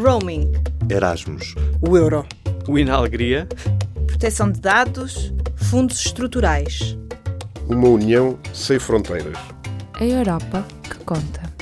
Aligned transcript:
Roaming. 0.00 0.52
Erasmus. 0.88 1.56
O 1.80 1.96
euro. 1.96 2.24
O 2.68 2.78
Inalegria. 2.78 3.48
Proteção 4.06 4.48
de 4.50 4.60
dados. 4.60 5.34
Fundos 5.56 6.06
estruturais. 6.06 6.96
Uma 7.68 7.88
união 7.88 8.38
sem 8.54 8.78
fronteiras. 8.78 9.36
A 9.94 10.04
Europa 10.04 10.64
que 10.84 10.98
conta. 11.04 11.52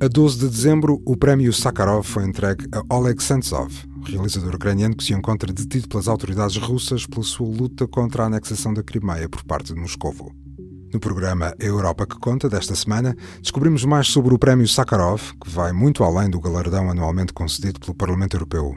A 0.00 0.08
12 0.08 0.38
de 0.40 0.48
dezembro, 0.48 1.00
o 1.06 1.16
prémio 1.16 1.52
Sakharov 1.52 2.02
foi 2.02 2.24
entregue 2.24 2.66
a 2.72 2.94
Oleg 2.94 3.22
Sentsov, 3.22 3.72
realizador 4.04 4.56
ucraniano 4.56 4.96
que 4.96 5.04
se 5.04 5.14
encontra 5.14 5.52
detido 5.52 5.88
pelas 5.88 6.08
autoridades 6.08 6.56
russas 6.56 7.06
pela 7.06 7.22
sua 7.22 7.46
luta 7.46 7.86
contra 7.86 8.24
a 8.24 8.26
anexação 8.26 8.74
da 8.74 8.82
Crimeia 8.82 9.28
por 9.28 9.44
parte 9.44 9.72
de 9.72 9.80
Moscovo. 9.80 10.43
No 10.94 11.00
programa 11.00 11.52
Europa 11.58 12.06
que 12.06 12.16
Conta 12.20 12.48
desta 12.48 12.72
semana, 12.76 13.16
descobrimos 13.42 13.84
mais 13.84 14.06
sobre 14.06 14.32
o 14.32 14.38
prémio 14.38 14.68
Sakharov, 14.68 15.32
que 15.42 15.50
vai 15.50 15.72
muito 15.72 16.04
além 16.04 16.30
do 16.30 16.38
galardão 16.38 16.88
anualmente 16.88 17.32
concedido 17.32 17.80
pelo 17.80 17.96
Parlamento 17.96 18.36
Europeu. 18.36 18.76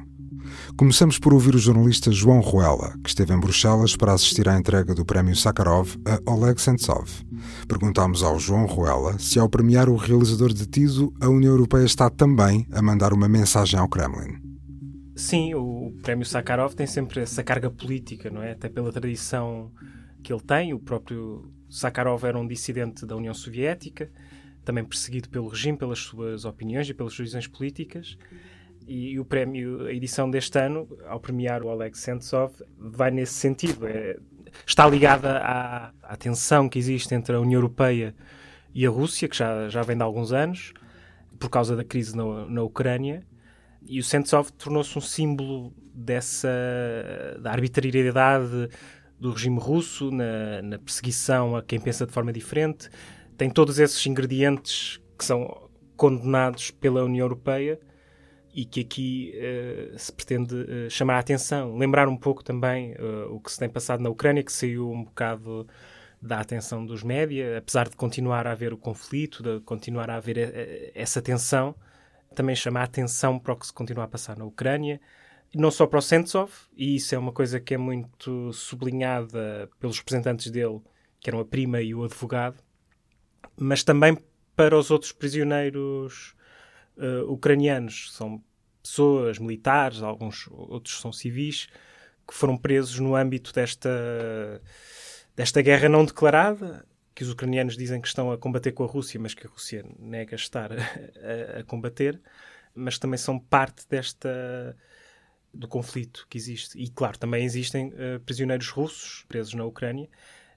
Começamos 0.76 1.20
por 1.20 1.32
ouvir 1.32 1.54
o 1.54 1.60
jornalista 1.60 2.12
João 2.12 2.40
Ruela, 2.40 2.96
que 3.04 3.10
esteve 3.10 3.36
em 3.36 3.40
Bruxelas 3.40 3.96
para 3.96 4.14
assistir 4.14 4.50
à 4.50 4.58
entrega 4.58 4.96
do 4.96 5.06
prémio 5.06 5.36
Sakharov 5.36 5.96
a 6.08 6.32
Oleg 6.32 6.60
Sentsov. 6.60 7.08
Perguntámos 7.68 8.24
ao 8.24 8.40
João 8.40 8.66
Ruela 8.66 9.20
se, 9.20 9.38
ao 9.38 9.48
premiar 9.48 9.88
o 9.88 9.96
realizador 9.96 10.52
detido, 10.52 11.14
a 11.22 11.30
União 11.30 11.52
Europeia 11.52 11.86
está 11.86 12.10
também 12.10 12.66
a 12.72 12.82
mandar 12.82 13.14
uma 13.14 13.30
mensagem 13.30 13.80
ao 13.80 13.88
Kremlin. 13.88 14.42
Sim, 15.16 15.54
o 15.54 15.94
prémio 16.02 16.26
Sakharov 16.26 16.74
tem 16.74 16.88
sempre 16.88 17.22
essa 17.22 17.44
carga 17.44 17.70
política, 17.70 18.32
não 18.32 18.42
é? 18.42 18.54
Até 18.54 18.70
pela 18.70 18.92
tradição 18.92 19.72
que 20.24 20.34
ele 20.34 20.42
tem. 20.42 20.74
O 20.74 20.80
próprio 20.80 21.56
Sakharov 21.77 22.23
era 22.26 22.38
um 22.40 22.48
dissidente 22.48 23.06
da 23.06 23.16
União 23.16 23.33
Soviética, 23.33 24.09
também 24.66 24.83
perseguido 24.83 25.30
pelo 25.30 25.47
regime 25.47 25.78
pelas 25.78 26.00
suas 26.00 26.44
opiniões 26.44 26.89
e 26.89 26.94
pelas 26.94 27.14
suas 27.14 27.30
visões 27.30 27.47
políticas. 27.47 28.17
E, 28.88 29.19
o 29.19 29.25
prémio, 29.25 29.86
a 29.86 29.94
edição 29.94 30.30
deste 30.30 30.58
ano, 30.58 30.88
ao 31.06 31.19
premiar 31.19 31.61
o 31.61 31.67
Oleg 31.67 31.97
Sentsov, 31.97 32.53
vai 32.78 33.11
nesse 33.11 33.34
sentido. 33.34 33.86
É, 33.86 34.17
está 34.66 34.88
ligada 34.88 35.39
à, 35.39 35.92
à 36.02 36.16
tensão 36.16 36.67
que 36.67 36.80
existe 36.80 37.14
entre 37.14 37.36
a 37.36 37.39
União 37.39 37.59
Europeia 37.59 38.16
e 38.73 38.86
a 38.86 38.89
Rússia, 38.89 39.28
que 39.28 39.38
já, 39.38 39.69
já 39.69 39.81
vem 39.84 39.97
de 39.97 40.03
alguns 40.03 40.31
anos, 40.31 40.73
por 41.38 41.50
causa 41.50 41.75
da 41.75 41.84
crise 41.84 42.16
na, 42.16 42.47
na 42.47 42.64
Ucrânia. 42.64 43.25
E 43.86 44.00
o 44.00 44.03
Sentsov 44.03 44.52
tornou-se 44.52 44.97
um 44.97 45.02
símbolo 45.02 45.73
dessa 45.94 46.50
da 47.39 47.52
arbitrariedade 47.52 48.69
do 49.20 49.32
regime 49.32 49.60
russo 49.60 50.12
na, 50.12 50.62
na 50.62 50.78
perseguição 50.80 51.56
a 51.56 51.64
quem 51.64 51.80
pensa 51.80 52.06
de 52.06 52.12
forma 52.12 52.32
diferente. 52.32 52.90
Tem 53.38 53.50
todos 53.50 53.80
esses 53.80 54.06
ingredientes 54.06 55.00
que 55.18 55.26
são 55.26 55.70
condenados 55.96 56.72
pela 56.72 57.04
União 57.04 57.26
Europeia 57.26 57.80
e 58.54 58.66
que 58.66 58.82
aqui 58.82 59.34
uh, 59.36 59.98
se 60.00 60.12
pretende 60.12 60.56
uh, 60.56 60.90
chamar 60.90 61.16
a 61.16 61.20
atenção. 61.20 61.78
Lembrar 61.78 62.08
um 62.08 62.18
pouco 62.18 62.44
também 62.44 62.94
uh, 62.94 63.34
o 63.34 63.40
que 63.40 63.52
se 63.52 63.59
tem 63.59 63.70
passado 63.70 64.02
na 64.02 64.09
Ucrânia, 64.09 64.44
que 64.44 64.52
saiu 64.52 64.90
um 64.90 65.04
bocado 65.04 65.68
da 66.20 66.40
atenção 66.40 66.84
dos 66.84 67.04
média, 67.04 67.59
apesar 67.59 67.88
de 67.90 67.96
continuar 67.96 68.48
a 68.48 68.52
haver 68.52 68.74
o 68.74 68.78
conflito, 68.78 69.44
de 69.44 69.59
continuar 69.62 70.09
a 70.09 70.16
haver 70.16 70.92
essa 70.96 71.22
tensão, 71.22 71.76
também 72.34 72.56
chamar 72.56 72.81
a 72.81 72.86
atenção 72.86 73.38
para 73.38 73.54
o 73.54 73.56
que 73.56 73.68
se 73.68 73.74
continua 73.74 74.06
a 74.06 74.08
passar 74.08 74.36
na 74.36 74.44
Ucrânia, 74.44 75.00
não 75.56 75.72
só 75.72 75.88
para 75.88 76.00
o 76.00 76.02
Sentsov, 76.02 76.52
e 76.76 76.95
isso 76.95 77.16
é 77.16 77.17
uma 77.17 77.31
coisa 77.31 77.59
que 77.59 77.73
é 77.73 77.78
muito 77.78 78.52
sublinhada 78.53 79.70
pelos 79.80 79.98
representantes 79.98 80.52
dele, 80.52 80.81
que 81.20 81.30
eram 81.30 81.40
a 81.40 81.45
prima 81.45 81.81
e 81.81 81.95
o 81.95 82.03
advogado, 82.03 82.58
mas 83.59 83.84
também 83.84 84.18
para 84.56 84.78
os 84.78 84.92
outros 84.92 85.12
prisioneiros 85.12 86.36
uh, 86.97 87.31
ucranianos. 87.31 88.12
São 88.13 88.44
pessoas, 88.81 89.40
militares, 89.40 90.02
alguns 90.02 90.47
outros 90.52 91.00
são 91.00 91.12
civis, 91.12 91.68
que 92.28 92.34
foram 92.34 92.58
presos 92.58 93.00
no 93.00 93.16
âmbito 93.16 93.53
desta, 93.53 94.62
desta 95.35 95.62
guerra 95.62 95.90
não 95.90 96.06
declarada, 96.06 96.85
que 97.16 97.24
os 97.24 97.29
ucranianos 97.29 97.75
dizem 97.75 98.00
que 98.00 98.08
estão 98.08 98.31
a 98.31 98.38
combater 98.38 98.72
com 98.74 98.84
a 98.84 98.88
Rússia, 98.88 99.19
mas 99.19 99.34
que 99.34 99.47
a 99.47 99.50
Rússia 99.50 99.85
nega 99.97 100.35
estar 100.35 100.72
a, 100.75 101.59
a, 101.59 101.64
combater, 101.64 102.22
mas 102.75 103.00
também 103.00 103.18
são 103.18 103.40
parte 103.40 103.88
desta 103.90 104.78
do 105.57 105.68
conflito 105.68 106.25
que 106.29 106.38
existe. 106.38 106.78
E, 106.78 106.90
claro, 106.90 107.18
também 107.18 107.44
existem 107.44 107.88
uh, 107.90 108.19
prisioneiros 108.25 108.69
russos 108.69 109.25
presos 109.28 109.53
na 109.53 109.66
Ucrânia, 109.66 110.09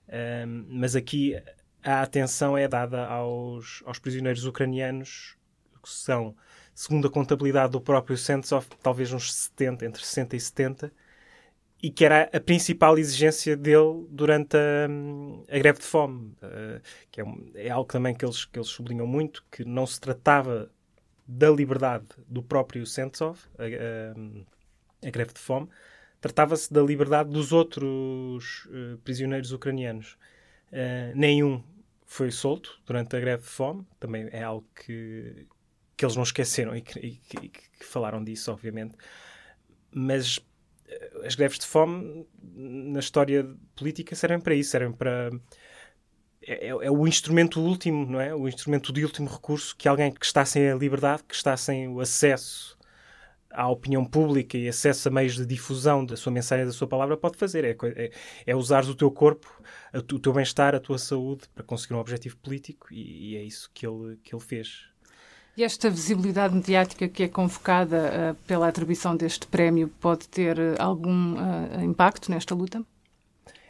uh, 0.09 0.67
mas 0.69 0.95
aqui 0.95 1.37
a 1.83 2.03
atenção 2.03 2.57
é 2.57 2.69
dada 2.69 3.07
aos, 3.07 3.83
aos 3.87 3.99
prisioneiros 3.99 4.45
ucranianos, 4.45 5.37
que 5.83 5.89
são 5.89 6.37
segundo 6.75 7.09
a 7.09 7.11
contabilidade 7.11 7.73
do 7.73 7.81
próprio 7.81 8.17
Sentsov, 8.17 8.67
talvez 8.83 9.13
uns 9.13 9.33
70, 9.35 9.87
entre 9.87 10.05
60 10.05 10.37
e 10.37 10.41
70, 10.41 10.93
e 11.83 11.91
que 11.91 12.05
era 12.05 12.29
a 12.33 12.41
principal 12.41 12.99
exigência 12.99 13.57
dele 13.57 14.07
durante 14.11 14.57
a, 14.57 15.55
a 15.55 15.59
greve 15.59 15.79
de 15.79 15.85
fome, 15.85 16.35
uh, 16.43 16.81
que 17.11 17.21
é, 17.21 17.25
é, 17.55 17.71
algo 17.71 17.91
também 17.91 18.15
que 18.15 18.25
eles, 18.25 18.45
que 18.45 18.59
eles 18.59 18.69
sublinham 18.69 19.07
muito, 19.07 19.45
que 19.51 19.65
não 19.65 19.87
se 19.87 20.01
tratava 20.01 20.71
da 21.27 21.51
liberdade 21.51 22.07
do 22.27 22.43
próprio 22.43 22.87
Sentsov, 22.87 23.39
a, 23.59 24.15
a, 25.05 25.11
greve 25.11 25.33
de 25.33 25.41
fome, 25.41 25.69
tratava-se 26.21 26.73
da 26.73 26.83
liberdade 26.83 27.31
dos 27.31 27.53
outros 27.53 28.67
uh, 28.67 28.99
prisioneiros 29.05 29.53
ucranianos. 29.53 30.17
Uh, 30.73 31.17
nenhum 31.17 31.63
foi 32.11 32.33
solto 32.33 32.81
durante 32.85 33.15
a 33.15 33.21
greve 33.21 33.45
de 33.45 33.49
fome, 33.49 33.87
também 34.01 34.29
é 34.33 34.43
algo 34.43 34.67
que, 34.75 35.47
que 35.97 36.05
eles 36.05 36.17
não 36.17 36.25
esqueceram 36.25 36.75
e 36.75 36.81
que, 36.81 36.99
e 36.99 37.49
que, 37.49 37.85
falaram 37.85 38.23
disso, 38.25 38.51
obviamente. 38.51 38.97
Mas 39.93 40.41
eh, 40.89 41.21
as 41.25 41.37
greves 41.37 41.61
de 41.61 41.67
fome 41.67 42.27
na 42.43 42.99
história 42.99 43.49
política 43.77 44.17
servem 44.17 44.41
para 44.41 44.57
isso, 44.57 44.71
servem 44.71 44.93
para. 44.93 45.31
É, 46.43 46.67
é, 46.67 46.69
é, 46.69 46.91
o 46.91 47.07
instrumento 47.07 47.61
último, 47.61 48.05
não 48.05 48.21
é? 48.21 48.35
O 48.35 48.49
instrumento 48.49 48.93
de 48.93 49.05
último 49.05 49.29
recurso 49.29 49.77
que 49.77 49.89
alguém 49.89 50.13
que 50.13 50.27
está 50.27 50.45
sem 50.45 50.69
a 50.69 50.75
liberdade, 50.75 51.23
que 51.23 51.35
está 51.35 51.57
sem 51.57 51.87
o 51.87 52.01
acesso 52.01 52.77
à 53.51 53.69
opinião 53.69 54.05
pública 54.05 54.57
e 54.57 54.69
acesso 54.69 55.09
a 55.09 55.11
meios 55.11 55.37
de 55.37 55.45
difusão 55.45 56.05
da 56.05 56.17
sua 56.17 56.33
mensagem, 56.33 56.65
da 56.65 56.73
sua 56.73 56.87
palavra, 56.87 57.17
pode 57.17 57.37
fazer. 57.37 57.65
É, 57.65 57.77
é, 57.97 58.11
é 58.47 58.57
usar 58.57 58.85
o 58.85 58.95
teu 58.95 59.11
corpo, 59.11 59.49
o 59.95 60.19
teu 60.19 60.33
bem-estar, 60.33 60.75
a 60.75 60.81
tua 60.81 60.99
saúde 60.99 61.49
para 61.55 61.65
conseguir 61.65 61.95
um 61.95 61.99
objetivo 61.99 62.37
político 62.37 62.93
e, 62.93 63.33
e 63.33 63.37
é 63.37 63.43
isso 63.43 63.71
que 63.75 63.87
ele, 63.87 64.19
que 64.23 64.35
ele 64.35 64.43
fez. 64.43 64.91
E 65.57 65.65
esta 65.65 65.91
visibilidade 65.91 66.55
mediática 66.55 67.09
que 67.09 67.25
é 67.25 67.29
convocada 67.29 68.33
uh, 68.33 68.35
pela 68.47 68.69
atribuição 68.69 69.17
deste 69.17 69.47
prémio 69.47 69.89
pode 70.01 70.29
ter 70.29 70.59
uh, 70.59 70.77
algum 70.79 71.35
uh, 71.35 71.83
impacto 71.83 72.31
nesta 72.31 72.55
luta? 72.55 72.85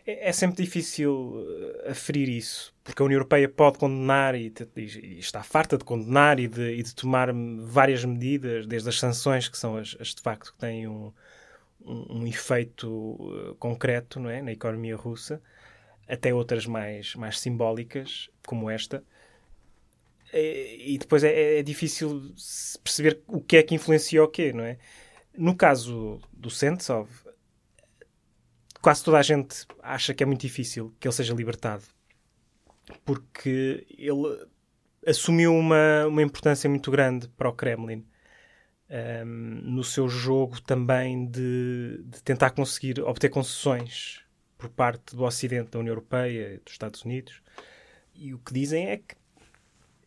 É, 0.07 0.29
é 0.29 0.33
sempre 0.33 0.63
difícil 0.65 1.47
aferir 1.87 2.29
isso, 2.29 2.75
porque 2.83 3.03
a 3.03 3.05
União 3.05 3.19
Europeia 3.19 3.49
pode 3.49 3.79
condenar 3.79 4.35
e, 4.35 4.53
e 4.77 5.19
está 5.19 5.43
farta 5.43 5.77
de 5.77 5.85
condenar 5.85 6.39
e 6.41 6.49
de, 6.49 6.75
e 6.75 6.83
de, 6.83 6.95
tomar 6.95 7.29
várias 7.65 8.05
medidas, 8.05 8.67
desde 8.67 8.89
as 8.89 8.99
sanções, 8.99 9.49
que 9.49 9.59
são 9.59 9.77
as, 9.77 9.97
as 10.01 10.15
de 10.15 10.23
facto 10.23 10.53
que 10.53 10.59
têm 10.59 10.87
um, 10.87 11.13
um, 11.85 12.21
um 12.21 12.27
efeito 12.27 13.57
concreto 13.59 14.19
não 14.21 14.31
é? 14.31 14.43
na 14.43 14.53
economia 14.53 14.97
russa, 14.97 15.41
até 16.09 16.35
outras 16.35 16.67
mais, 16.67 17.15
mais 17.15 17.39
simbólicas, 17.39 18.31
como 18.47 18.69
esta 18.69 19.05
e 20.33 20.97
depois 20.99 21.25
é, 21.25 21.59
é, 21.59 21.63
difícil 21.63 22.33
perceber 22.85 23.21
o 23.27 23.41
que 23.41 23.57
é 23.57 23.63
que 23.63 23.75
influencia 23.75 24.23
o 24.23 24.29
quê, 24.29 24.53
não 24.53 24.65
é? 24.65 24.79
No 25.37 25.55
caso 25.57 26.21
do 26.33 26.51
Sentsov, 26.51 27.09
quase 28.81 29.05
toda 29.05 29.19
a 29.19 29.23
gente 29.23 29.67
acha 29.83 30.15
que 30.15 30.23
é 30.23 30.27
muito 30.27 30.41
difícil 30.41 30.95
que 30.99 31.07
ele 31.07 31.15
seja 31.15 31.35
libertado 31.35 31.85
porque 33.05 33.87
ele 33.91 34.49
assumiu 35.07 35.55
uma, 35.55 36.07
uma 36.07 36.23
importância 36.23 36.69
muito 36.69 36.91
grande 36.91 37.29
para 37.29 37.49
o 37.49 37.53
Kremlin 37.53 38.05
um, 38.91 39.25
no 39.63 39.85
seu 39.85 40.09
jogo 40.09 40.61
também 40.61 41.27
de, 41.27 42.03
de 42.05 42.23
tentar 42.23 42.51
conseguir 42.51 43.01
obter 43.01 43.29
concessões 43.29 44.21
por 44.59 44.69
parte 44.69 45.17
do 45.17 45.25
Ocidente, 45.25 45.71
da 45.71 45.79
União 45.79 45.93
Europeia, 45.93 46.61
dos 46.65 46.75
Estados 46.75 47.03
Unidos. 47.03 47.41
E 48.15 48.35
o 48.35 48.39
que 48.39 48.53
dizem 48.53 48.89
é 48.89 48.99
que 48.99 49.15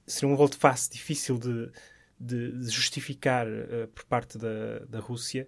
seria 0.05 0.31
um 0.31 0.35
volte-face 0.35 0.91
difícil 0.91 1.39
de, 1.39 1.71
de, 2.19 2.51
de 2.51 2.69
justificar 2.69 3.47
uh, 3.47 3.87
por 3.87 4.03
parte 4.03 4.37
da, 4.37 4.79
da 4.87 4.99
Rússia 4.99 5.47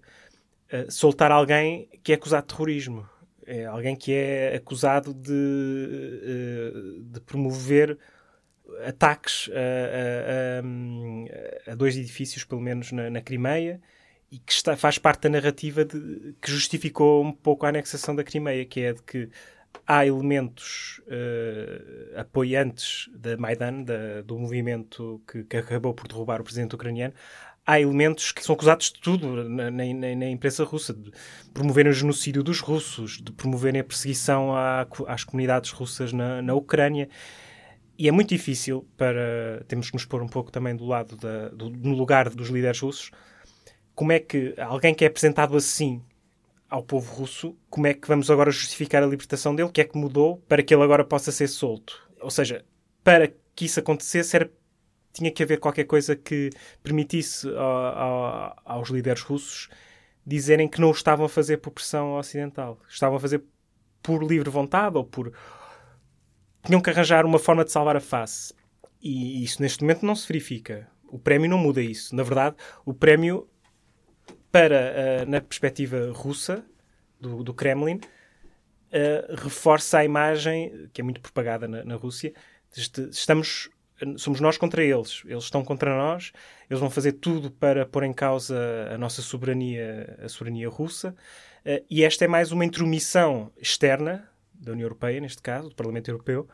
uh, 0.74 0.92
soltar 0.92 1.32
alguém 1.32 1.88
que 2.02 2.14
é 2.14 2.16
acusado 2.16 2.48
de 2.48 2.54
terrorismo. 2.54 3.08
É 3.46 3.66
alguém 3.66 3.96
que 3.96 4.14
é 4.14 4.56
acusado 4.56 5.14
de, 5.14 5.32
uh, 5.32 7.04
de 7.04 7.20
promover 7.22 7.98
ataques 8.86 9.50
a, 9.54 11.70
a, 11.70 11.72
a, 11.72 11.76
dois 11.76 11.96
edifícios, 11.96 12.44
pelo 12.44 12.62
menos 12.62 12.92
na, 12.92 13.10
na 13.10 13.22
Crimeia, 13.22 13.80
e 14.32 14.40
que 14.40 14.52
está, 14.52 14.76
faz 14.76 14.98
parte 14.98 15.22
da 15.22 15.30
narrativa 15.30 15.86
de, 15.86 16.36
que 16.42 16.52
justificou 16.52 17.24
um 17.24 17.32
pouco 17.32 17.66
a 17.66 17.70
anexação 17.70 18.16
da 18.16 18.24
Crimeia, 18.24 18.66
que 18.66 18.82
é 18.82 18.94
de 18.94 19.04
que 19.04 19.30
há 19.86 20.06
elementos 20.06 21.02
uh, 21.08 22.20
apoiantes 22.20 23.10
da 23.14 23.38
Maidan, 23.38 23.84
da, 23.84 24.22
do 24.22 24.38
movimento 24.40 25.22
que, 25.28 25.44
que, 25.44 25.58
acabou 25.58 25.94
por 25.94 26.08
derrubar 26.08 26.42
o 26.42 26.44
presidente 26.44 26.76
ucraniano, 26.76 27.14
há 27.66 27.80
elementos 27.80 28.32
que 28.32 28.44
são 28.44 28.54
acusados 28.54 28.92
de 28.92 29.00
tudo 29.00 29.50
na, 29.50 29.72
na, 29.72 29.84
na, 29.94 30.30
imprensa 30.30 30.64
russa, 30.64 30.94
de 30.94 31.12
promoverem 31.54 31.92
o 31.92 31.96
genocídio 31.96 32.44
dos 32.44 32.60
russos, 32.60 33.20
de 33.22 33.32
promoverem 33.32 33.82
a 33.82 33.84
perseguição 33.84 34.56
à, 34.56 34.88
às 35.08 35.24
comunidades 35.24 35.72
russas 35.72 36.14
na, 36.14 36.42
na 36.42 36.54
Ucrânia. 36.54 37.10
E 37.98 38.08
é 38.08 38.12
muito 38.12 38.30
difícil 38.30 38.88
para. 38.98 39.64
Temos 39.68 39.90
que 39.90 39.96
nos 39.96 40.06
pôr 40.06 40.22
um 40.22 40.28
pouco 40.28 40.52
também 40.52 40.76
do 40.76 40.86
lado, 40.86 41.16
da, 41.16 41.50
do, 41.50 41.70
no 41.70 41.96
lugar 41.96 42.30
dos 42.30 42.50
líderes 42.50 42.80
russos. 42.80 43.10
Como 43.96 44.12
é 44.12 44.20
que 44.20 44.54
alguém 44.58 44.94
que 44.94 45.06
é 45.06 45.08
apresentado 45.08 45.56
assim 45.56 46.02
ao 46.70 46.84
povo 46.84 47.14
russo, 47.14 47.56
como 47.70 47.88
é 47.88 47.94
que 47.94 48.08
vamos 48.08 48.30
agora 48.30 48.52
justificar 48.52 49.02
a 49.02 49.06
libertação 49.06 49.56
dele? 49.56 49.70
O 49.70 49.72
que 49.72 49.80
é 49.80 49.86
que 49.86 49.98
mudou 49.98 50.44
para 50.48 50.62
que 50.62 50.74
ele 50.74 50.84
agora 50.84 51.06
possa 51.06 51.32
ser 51.32 51.48
solto? 51.48 52.06
Ou 52.20 52.30
seja, 52.30 52.66
para 53.04 53.32
que 53.56 53.66
isso 53.66 53.80
acontecesse, 53.80 54.36
era, 54.36 54.52
tinha 55.16 55.32
que 55.32 55.42
haver 55.42 55.60
qualquer 55.60 55.86
coisa 55.86 56.16
que 56.16 56.50
permitisse 56.84 57.48
aos 58.66 58.90
líderes 58.90 59.22
russos 59.22 59.70
dizerem 60.26 60.68
que 60.68 60.82
não 60.82 60.90
o 60.90 60.92
estavam 60.92 61.26
a 61.26 61.30
fazer 61.30 61.58
por 61.58 61.72
pressão 61.72 62.16
ocidental. 62.16 62.80
Estavam 62.90 63.18
a 63.18 63.20
fazer 63.20 63.44
por 64.04 64.24
livre 64.24 64.50
vontade 64.50 64.98
ou 64.98 65.04
por. 65.04 65.32
Tinham 66.64 66.82
que 66.82 66.90
arranjar 66.90 67.26
uma 67.26 67.40
forma 67.40 67.64
de 67.64 67.72
salvar 67.72 67.96
a 67.96 68.02
face. 68.02 68.54
E 69.02 69.44
isso 69.44 69.62
neste 69.62 69.82
momento 69.82 70.06
não 70.06 70.16
se 70.16 70.28
verifica. 70.28 70.88
O 71.08 71.20
prémio 71.20 71.50
não 71.50 71.58
muda 71.58 71.82
isso. 71.82 72.16
Na 72.16 72.24
verdade, 72.24 72.56
o 72.84 72.94
prémio 72.94 73.48
para, 74.52 75.24
uh, 75.26 75.30
na 75.30 75.40
perspectiva 75.40 76.12
russa, 76.12 76.66
do, 77.20 77.44
do 77.44 77.54
Kremlin, 77.54 77.96
uh, 77.96 79.36
reforça 79.36 80.00
a 80.00 80.06
imagem, 80.06 80.90
que 80.92 81.02
é 81.02 81.04
muito 81.04 81.22
propagada 81.22 81.68
na, 81.68 81.84
na 81.84 81.96
Rússia, 81.96 82.34
de, 82.74 83.10
estamos, 83.10 83.70
somos 84.18 84.40
nós 84.40 84.58
contra 84.58 84.84
eles, 84.84 85.24
eles 85.26 85.46
estão 85.46 85.64
contra 85.64 85.96
nós, 85.96 86.32
eles 86.70 86.80
vão 86.80 86.90
fazer 86.90 87.14
tudo 87.14 87.50
para 87.50 87.86
pôr 87.86 88.04
em 88.04 88.14
causa 88.14 88.58
a 88.94 88.98
nossa 88.98 89.22
soberania, 89.22 90.20
a 90.22 90.30
soberania 90.30 90.70
russa, 90.70 91.16
uh, 91.66 91.86
e 91.90 92.04
esta 92.04 92.26
é 92.26 92.28
mais 92.28 92.52
uma 92.52 92.66
intromissão 92.66 93.52
externa 93.58 94.30
da 94.54 94.72
União 94.72 94.86
Europeia, 94.86 95.20
neste 95.20 95.42
caso, 95.42 95.70
do 95.70 95.76
Parlamento 95.76 96.10
Europeu, 96.10 96.48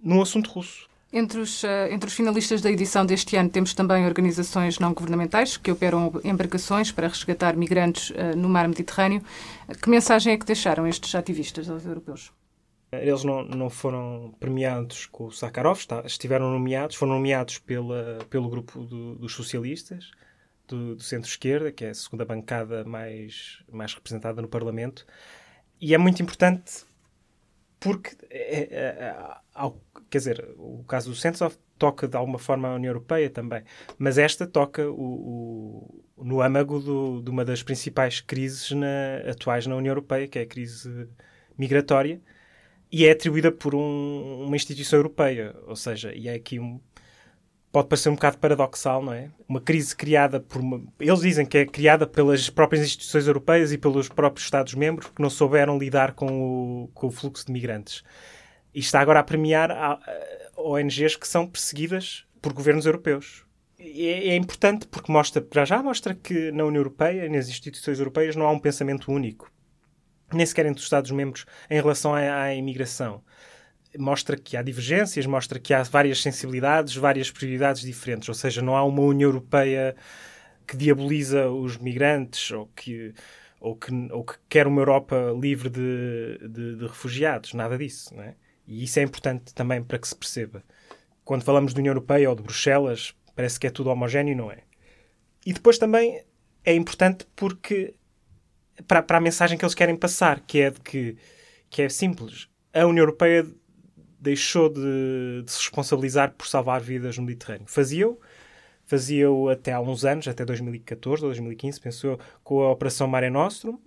num 0.00 0.22
assunto 0.22 0.50
russo. 0.50 0.88
Entre 1.12 1.40
os, 1.40 1.62
uh, 1.62 1.88
entre 1.90 2.06
os 2.06 2.14
finalistas 2.14 2.60
da 2.60 2.70
edição 2.70 3.06
deste 3.06 3.34
ano 3.34 3.48
temos 3.48 3.72
também 3.72 4.04
organizações 4.04 4.78
não 4.78 4.92
governamentais 4.92 5.56
que 5.56 5.70
operam 5.72 6.20
embarcações 6.22 6.92
para 6.92 7.08
resgatar 7.08 7.56
migrantes 7.56 8.10
uh, 8.10 8.36
no 8.36 8.48
mar 8.48 8.68
Mediterrâneo. 8.68 9.22
Que 9.82 9.88
mensagem 9.88 10.34
é 10.34 10.36
que 10.36 10.44
deixaram 10.44 10.86
estes 10.86 11.14
ativistas 11.14 11.68
aos 11.70 11.86
europeus? 11.86 12.30
Eles 12.90 13.22
não, 13.22 13.44
não 13.44 13.68
foram 13.68 14.34
premiados 14.40 15.06
com 15.06 15.26
o 15.26 15.30
Sakharov, 15.30 15.78
está, 15.78 16.02
estiveram 16.06 16.50
nomeados, 16.50 16.96
foram 16.96 17.14
nomeados 17.14 17.58
pela, 17.58 18.18
pelo 18.30 18.48
grupo 18.48 18.82
do, 18.82 19.14
dos 19.16 19.34
socialistas, 19.34 20.10
do, 20.66 20.96
do 20.96 21.02
centro-esquerda, 21.02 21.70
que 21.70 21.84
é 21.84 21.90
a 21.90 21.94
segunda 21.94 22.24
bancada 22.24 22.84
mais, 22.84 23.62
mais 23.70 23.92
representada 23.92 24.40
no 24.40 24.48
Parlamento. 24.48 25.06
E 25.80 25.94
é 25.94 25.98
muito 25.98 26.22
importante 26.22 26.86
porque 27.80 28.16
é, 28.30 28.58
é, 28.60 28.84
é, 28.84 29.16
ao, 29.54 29.80
quer 30.10 30.18
dizer, 30.18 30.48
o 30.56 30.82
caso 30.84 31.10
do 31.10 31.16
Sentsov 31.16 31.56
toca 31.78 32.08
de 32.08 32.16
alguma 32.16 32.38
forma 32.38 32.68
a 32.68 32.74
União 32.74 32.90
Europeia 32.90 33.30
também, 33.30 33.62
mas 33.96 34.18
esta 34.18 34.46
toca 34.46 34.90
o, 34.90 36.02
o, 36.16 36.24
no 36.24 36.40
âmago 36.40 36.80
do, 36.80 37.22
de 37.22 37.30
uma 37.30 37.44
das 37.44 37.62
principais 37.62 38.20
crises 38.20 38.72
na, 38.72 39.30
atuais 39.30 39.66
na 39.66 39.76
União 39.76 39.92
Europeia, 39.92 40.26
que 40.26 40.38
é 40.38 40.42
a 40.42 40.46
crise 40.46 41.08
migratória, 41.56 42.20
e 42.90 43.06
é 43.06 43.10
atribuída 43.10 43.52
por 43.52 43.74
um, 43.74 44.44
uma 44.46 44.56
instituição 44.56 44.98
europeia, 44.98 45.54
ou 45.66 45.76
seja, 45.76 46.12
e 46.14 46.28
é 46.28 46.34
aqui 46.34 46.58
um, 46.58 46.80
pode 47.70 47.88
parecer 47.88 48.08
um 48.08 48.14
bocado 48.14 48.38
paradoxal, 48.38 49.02
não 49.02 49.12
é? 49.12 49.30
Uma 49.48 49.60
crise 49.60 49.94
criada 49.94 50.40
por 50.40 50.60
uma... 50.60 50.82
Eles 50.98 51.20
dizem 51.20 51.44
que 51.44 51.58
é 51.58 51.66
criada 51.66 52.06
pelas 52.06 52.48
próprias 52.48 52.84
instituições 52.84 53.26
europeias 53.26 53.72
e 53.72 53.78
pelos 53.78 54.08
próprios 54.08 54.46
Estados-membros 54.46 55.10
que 55.14 55.22
não 55.22 55.30
souberam 55.30 55.78
lidar 55.78 56.12
com 56.12 56.84
o, 56.84 56.88
com 56.94 57.08
o 57.08 57.10
fluxo 57.10 57.46
de 57.46 57.52
migrantes 57.52 58.02
e 58.74 58.80
está 58.80 59.00
agora 59.00 59.20
a 59.20 59.24
premiar 59.24 59.70
a, 59.70 59.92
a 60.56 60.60
ONGs 60.60 61.16
que 61.16 61.26
são 61.26 61.46
perseguidas 61.46 62.24
por 62.40 62.52
governos 62.52 62.86
europeus. 62.86 63.44
É, 63.78 64.30
é, 64.30 64.36
importante 64.36 64.86
porque 64.86 65.10
mostra, 65.10 65.40
para 65.40 65.64
já 65.64 65.82
mostra 65.82 66.14
que 66.14 66.50
na 66.52 66.64
União 66.64 66.80
Europeia 66.80 67.28
nas 67.28 67.48
instituições 67.48 67.98
europeias 67.98 68.34
não 68.34 68.46
há 68.46 68.50
um 68.50 68.58
pensamento 68.58 69.10
único, 69.12 69.50
nem 70.32 70.44
sequer 70.46 70.66
entre 70.66 70.78
os 70.78 70.84
Estados-membros 70.84 71.46
em 71.70 71.76
relação 71.80 72.14
à, 72.14 72.42
à 72.42 72.54
imigração. 72.54 73.22
Mostra 73.98 74.36
que 74.36 74.56
há 74.56 74.62
divergências, 74.62 75.24
mostra 75.26 75.58
que 75.58 75.72
há 75.72 75.82
várias 75.82 76.22
sensibilidades, 76.22 76.94
várias 76.94 77.30
prioridades 77.30 77.82
diferentes, 77.82 78.28
ou 78.28 78.34
seja, 78.34 78.60
não 78.60 78.76
há 78.76 78.84
uma 78.84 79.00
União 79.00 79.28
Europeia 79.30 79.96
que 80.66 80.76
diaboliza 80.76 81.48
os 81.48 81.78
migrantes 81.78 82.50
ou 82.50 82.66
que 82.76 83.14
ou 83.60 83.74
que, 83.74 83.92
ou 84.12 84.24
que 84.24 84.34
quer 84.48 84.66
uma 84.66 84.80
Europa 84.80 85.34
livre 85.38 85.68
de, 85.68 86.38
de, 86.48 86.76
de 86.76 86.86
refugiados, 86.86 87.54
nada 87.54 87.76
disso, 87.76 88.14
não 88.14 88.22
é? 88.22 88.36
E 88.66 88.84
isso 88.84 88.98
é 89.00 89.02
importante 89.02 89.54
também 89.54 89.82
para 89.82 89.98
que 89.98 90.06
se 90.06 90.14
perceba. 90.14 90.62
Quando 91.24 91.42
falamos 91.42 91.74
de 91.74 91.80
União 91.80 91.92
Europeia 91.92 92.28
ou 92.28 92.36
de 92.36 92.42
Bruxelas, 92.42 93.14
parece 93.34 93.58
que 93.58 93.66
é 93.66 93.70
tudo 93.70 93.90
homogéneo, 93.90 94.36
não 94.36 94.52
é? 94.52 94.58
E 95.44 95.52
depois 95.52 95.78
também 95.78 96.22
é 96.64 96.74
importante 96.74 97.26
porque 97.34 97.94
para, 98.86 99.18
a 99.18 99.20
mensagem 99.20 99.58
que 99.58 99.64
eles 99.64 99.74
querem 99.74 99.96
passar, 99.96 100.40
que 100.40 100.60
é 100.60 100.70
de 100.70 100.80
que, 100.80 101.16
que 101.70 101.82
é 101.82 101.88
simples. 101.88 102.48
A 102.72 102.86
União 102.86 103.02
Europeia 103.02 103.46
deixou 104.20 104.68
de, 104.68 105.42
de 105.44 105.50
se 105.50 105.58
responsabilizar 105.58 106.32
por 106.32 106.46
salvar 106.46 106.80
vidas 106.80 107.16
no 107.18 107.24
Mediterrâneo. 107.24 107.66
Fazia-o, 107.66 108.20
fazia-o 108.84 109.48
até 109.48 109.72
há 109.72 109.80
uns 109.80 110.04
anos, 110.04 110.28
até 110.28 110.44
2014 110.44 111.22
ou 111.22 111.28
2015, 111.30 111.80
pensou, 111.80 112.18
com 112.42 112.62
a 112.62 112.70
Operação 112.70 113.06
Mare 113.06 113.30
Nostrum. 113.30 113.78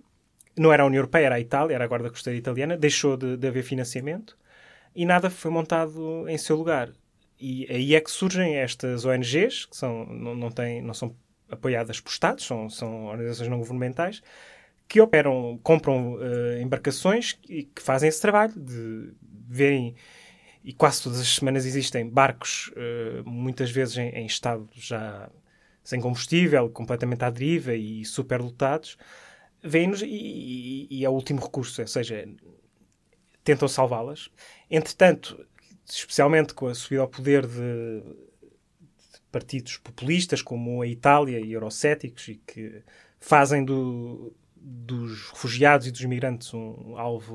Não 0.56 0.72
era 0.72 0.82
a 0.82 0.86
União 0.86 0.98
Europeia, 0.98 1.26
era 1.26 1.34
a 1.36 1.40
Itália, 1.40 1.74
era 1.74 1.84
a 1.84 1.86
Guarda 1.88 2.10
Costeira 2.10 2.38
Italiana, 2.38 2.76
deixou 2.76 3.16
de, 3.16 3.36
de 3.36 3.48
haver 3.48 3.62
financiamento 3.62 4.36
e 4.94 5.04
nada 5.04 5.30
foi 5.30 5.50
montado 5.50 6.28
em 6.28 6.36
seu 6.38 6.56
lugar. 6.56 6.90
E 7.40 7.66
aí 7.70 7.94
é 7.94 8.00
que 8.00 8.10
surgem 8.10 8.56
estas 8.56 9.04
ONGs, 9.04 9.66
que 9.66 9.76
são, 9.76 10.04
não, 10.06 10.34
não, 10.34 10.50
têm, 10.50 10.80
não 10.80 10.94
são 10.94 11.16
apoiadas 11.50 12.00
por 12.00 12.10
Estados, 12.10 12.44
são, 12.44 12.68
são 12.68 13.06
organizações 13.06 13.48
não 13.48 13.58
governamentais, 13.58 14.22
que 14.92 15.00
operam, 15.00 15.58
compram 15.62 16.16
uh, 16.16 16.60
embarcações 16.60 17.38
e 17.48 17.62
que 17.62 17.80
fazem 17.80 18.10
esse 18.10 18.20
trabalho 18.20 18.52
de 18.54 19.14
verem, 19.48 19.94
e 20.62 20.70
quase 20.74 21.02
todas 21.02 21.18
as 21.18 21.28
semanas 21.28 21.64
existem 21.64 22.06
barcos, 22.06 22.70
uh, 22.76 23.26
muitas 23.26 23.70
vezes 23.70 23.96
em, 23.96 24.10
em, 24.10 24.26
estado 24.26 24.68
já 24.74 25.30
sem 25.82 25.98
combustível, 25.98 26.68
completamente 26.68 27.24
à 27.24 27.30
deriva 27.30 27.74
e 27.74 28.04
superlotados, 28.04 28.98
vêm-nos 29.64 30.02
e, 30.02 30.08
e, 30.08 30.88
e, 30.90 31.04
é 31.06 31.08
o 31.08 31.12
último 31.12 31.40
recurso, 31.40 31.80
ou 31.80 31.88
seja, 31.88 32.28
tentam 33.42 33.68
salvá-las. 33.68 34.28
Entretanto, 34.70 35.42
especialmente 35.88 36.52
com 36.52 36.66
a 36.66 36.74
subida 36.74 37.00
ao 37.00 37.08
poder 37.08 37.46
de, 37.46 37.54
de, 38.02 39.20
partidos 39.30 39.78
populistas 39.78 40.42
como 40.42 40.82
a 40.82 40.86
Itália 40.86 41.40
e 41.40 41.54
eurocéticos 41.54 42.28
e 42.28 42.34
que 42.34 42.82
fazem 43.18 43.64
do, 43.64 44.34
dos 44.62 45.30
refugiados 45.30 45.86
e 45.86 45.90
dos 45.90 46.04
migrantes 46.04 46.54
um 46.54 46.96
alvo, 46.96 47.34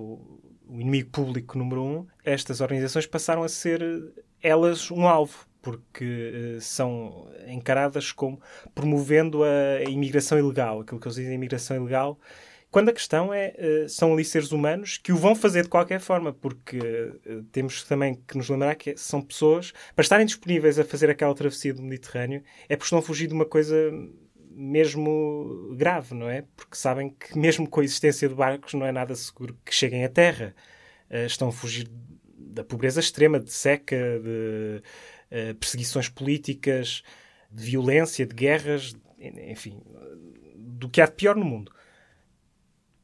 o 0.66 0.74
um 0.74 0.80
inimigo 0.80 1.10
público 1.10 1.58
número 1.58 1.84
um, 1.84 2.08
estas 2.24 2.62
organizações 2.62 3.06
passaram 3.06 3.44
a 3.44 3.50
ser 3.50 3.82
elas 4.42 4.90
um 4.90 5.08
alvo 5.08 5.48
porque 5.62 6.56
uh, 6.56 6.62
são 6.62 7.28
encaradas 7.48 8.14
como 8.14 8.40
promovendo 8.74 9.44
a 9.44 9.84
imigração 9.84 10.40
ilegal, 10.40 10.80
aquilo 10.80 11.00
que 11.00 11.08
eles 11.08 11.16
dizem 11.16 11.36
imigração 11.36 11.76
ilegal, 11.76 12.18
quando 12.72 12.88
a 12.88 12.94
questão 12.94 13.34
é, 13.34 13.54
uh, 13.58 13.90
são 13.90 14.14
ali 14.14 14.24
seres 14.24 14.54
humanos 14.54 14.98
que 14.98 15.12
o 15.12 15.18
vão 15.18 15.36
fazer 15.36 15.64
de 15.64 15.70
qualquer 15.70 16.00
forma, 16.00 16.32
porque 16.32 16.80
temos 17.52 17.84
também 17.84 18.16
que 18.26 18.38
nos 18.38 18.50
lembrar 18.50 18.76
que 18.76 18.96
são 18.96 19.22
pessoas, 19.22 19.74
para 19.94 20.04
estarem 20.04 20.26
disponíveis 20.26 20.80
a 20.80 20.86
fazer 20.86 21.10
aquela 21.10 21.36
travessia 21.36 21.74
do 21.74 21.82
Mediterrâneo, 21.82 22.42
é 22.70 22.76
porque 22.76 22.86
estão 22.86 23.00
a 23.00 23.02
fugir 23.02 23.28
de 23.28 23.34
uma 23.34 23.46
coisa 23.46 23.76
mesmo 24.60 25.76
grave, 25.78 26.16
não 26.16 26.30
é? 26.30 26.44
Porque 26.56 26.76
sabem 26.76 27.10
que 27.10 27.38
mesmo 27.38 27.70
com 27.70 27.80
a 27.80 27.84
existência 27.84 28.28
de 28.28 28.36
barcos 28.36 28.74
não 28.74 28.86
é 28.86 28.92
nada 28.92 29.16
seguro 29.16 29.58
que 29.64 29.74
cheguem 29.74 30.04
à 30.04 30.10
terra. 30.10 30.56
Uh, 31.10 31.26
estão 31.26 31.50
a 31.50 31.52
fugir 31.52 31.88
da 32.38 32.64
pobreza 32.64 33.00
extrema, 33.00 33.40
de 33.40 33.52
seca, 33.52 33.96
de 34.20 34.82
perseguições 35.60 36.10
políticas, 36.10 37.04
de 37.52 37.64
violência, 37.64 38.26
de 38.26 38.34
guerras, 38.34 38.96
enfim, 39.20 39.82
do 40.56 40.90
que 40.90 41.02
há 41.02 41.06
de 41.06 41.14
pior 41.14 41.36
no 41.36 41.46
mundo. 41.46 41.72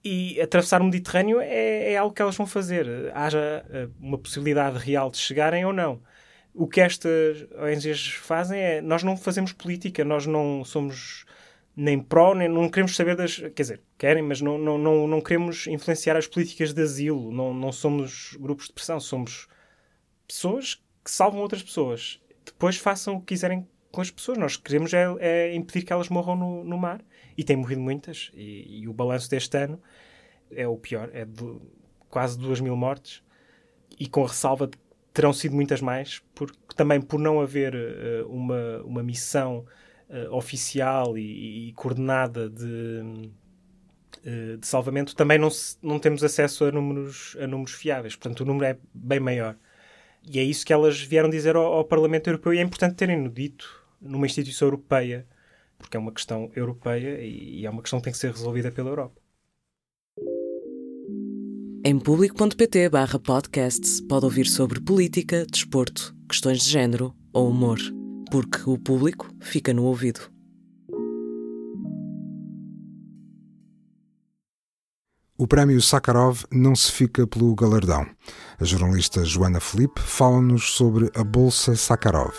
E 0.04 0.40
atravessar 0.42 0.82
o 0.82 0.86
Mediterrâneo 0.86 1.40
é, 1.40 1.94
é, 1.94 1.98
algo 1.98 2.14
que 2.14 2.22
elas 2.22 2.36
vão 2.36 2.46
fazer, 2.46 2.86
haja 3.16 3.66
eh, 3.70 3.88
uma 4.00 4.18
possibilidade 4.18 4.78
real 4.78 5.10
de 5.10 5.18
chegarem 5.18 5.64
ou 5.64 5.72
não. 5.72 6.02
O 6.54 6.68
que 6.68 6.82
estas 6.82 7.48
ONGs 7.58 8.16
fazem 8.16 8.60
é. 8.60 8.82
Nós 8.82 9.02
não 9.02 9.16
fazemos 9.16 9.54
política, 9.54 10.04
nós 10.04 10.26
não 10.26 10.66
somos 10.66 11.26
nem 11.76 12.00
pró, 12.00 12.36
nem 12.36 12.48
não 12.48 12.70
queremos 12.70 12.96
saber 12.96 13.16
das. 13.16 13.38
Quer 13.38 13.62
dizer, 13.62 13.82
querem, 13.98 14.24
mas 14.24 14.42
não, 14.42 14.58
não, 14.58 14.78
não, 14.78 15.08
não 15.08 15.22
queremos 15.22 15.68
influenciar 15.68 16.16
as 16.16 16.28
políticas 16.28 16.74
de 16.74 16.82
asilo. 16.82 17.32
Não, 17.32 17.54
não 17.54 17.72
somos 17.72 18.38
grupos 18.40 18.68
de 18.68 18.74
pressão, 18.74 19.00
somos 19.00 19.48
pessoas 20.28 20.76
que 21.04 21.12
salvam 21.12 21.42
outras 21.42 21.64
pessoas. 21.64 22.22
Depois 22.46 22.78
façam 22.78 23.16
o 23.16 23.20
que 23.20 23.28
quiserem 23.28 23.68
com 23.92 24.02
as 24.02 24.12
pessoas. 24.12 24.38
Nós 24.38 24.56
queremos 24.58 24.94
é, 24.94 25.06
é 25.20 25.56
impedir 25.56 25.84
que 25.86 25.94
elas 25.94 26.10
morram 26.10 26.36
no, 26.36 26.64
no 26.64 26.78
mar. 26.78 27.02
E 27.36 27.44
têm 27.44 27.56
morrido 27.56 27.82
muitas. 27.82 28.32
E, 28.34 28.82
e, 28.82 28.88
o 28.88 28.94
balanço 28.94 29.30
deste 29.30 29.58
ano 29.58 29.82
é 30.52 30.68
o 30.68 30.78
pior. 30.78 31.10
É 31.14 31.26
de 31.26 31.58
quase 32.10 32.38
duas 32.38 32.60
mil 32.62 32.76
mortes. 32.76 33.24
E 34.00 34.08
com 34.08 34.24
a 34.24 34.28
ressalva 34.28 34.68
de 34.68 34.78
terão 35.14 35.32
sido 35.32 35.56
muitas 35.56 35.80
mais, 35.80 36.24
porque 36.34 36.58
também 36.76 37.00
por 37.00 37.20
não 37.20 37.40
haver 37.40 37.76
uh, 37.76 38.28
uma, 38.28 38.82
uma 38.84 39.04
missão 39.04 39.64
uh, 40.10 40.36
oficial 40.36 41.18
e, 41.18 41.70
e, 41.70 41.74
coordenada 41.74 42.50
de, 42.50 43.32
uh, 44.26 44.58
de 44.58 44.68
salvamento, 44.68 45.16
também 45.16 45.38
não, 45.38 45.50
se, 45.50 45.78
não 45.82 46.00
temos 46.00 46.24
acesso 46.24 46.66
a 46.66 46.72
números, 46.72 47.38
a 47.40 47.48
números 47.48 47.74
fiáveis. 47.74 48.16
Portanto, 48.16 48.42
o 48.42 48.46
número 48.46 48.66
é 48.66 48.78
bem 48.94 49.20
maior. 49.20 49.56
E 50.26 50.40
é 50.40 50.44
isso 50.44 50.66
que 50.66 50.72
elas 50.72 51.02
vieram 51.02 51.30
dizer 51.30 51.56
ao, 51.56 51.66
ao 51.66 51.86
Parlamento 51.86 52.28
Europeu. 52.28 52.54
E 52.54 52.60
é 52.60 52.62
importante 52.62 52.96
terem-no 52.96 53.30
dito 53.30 53.84
numa 54.02 54.26
instituição 54.26 54.68
europeia, 54.68 55.28
porque 55.78 55.98
é 55.98 56.00
uma 56.00 56.12
questão 56.12 56.52
europeia 56.56 57.22
e, 57.22 57.62
e 57.62 57.66
é 57.66 57.70
uma 57.70 57.82
questão 57.82 58.00
que 58.00 58.06
tem 58.06 58.14
que 58.14 58.20
ser 58.20 58.32
resolvida 58.32 58.72
pela 58.72 58.90
Europa. 58.90 59.22
Em 61.86 62.00
público.pt 62.00 62.90
podcasts 63.26 64.00
pode 64.00 64.24
ouvir 64.24 64.46
sobre 64.46 64.80
política, 64.80 65.46
desporto, 65.46 66.16
questões 66.30 66.62
de 66.62 66.70
género 66.70 67.14
ou 67.34 67.50
humor 67.50 67.78
porque 68.34 68.68
o 68.68 68.80
público 68.80 69.30
fica 69.40 69.72
no 69.76 69.84
ouvido. 69.84 70.22
O 75.38 75.46
prémio 75.46 75.80
Sakharov 75.80 76.44
não 76.52 76.76
se 76.76 76.92
fica 76.92 77.28
pelo 77.28 77.54
galardão. 77.54 78.08
A 78.60 78.66
jornalista 78.66 79.24
Joana 79.24 79.60
Felipe 79.60 80.02
fala-nos 80.02 80.72
sobre 80.72 81.12
a 81.16 81.24
Bolsa 81.24 81.76
Sakharov. 81.76 82.34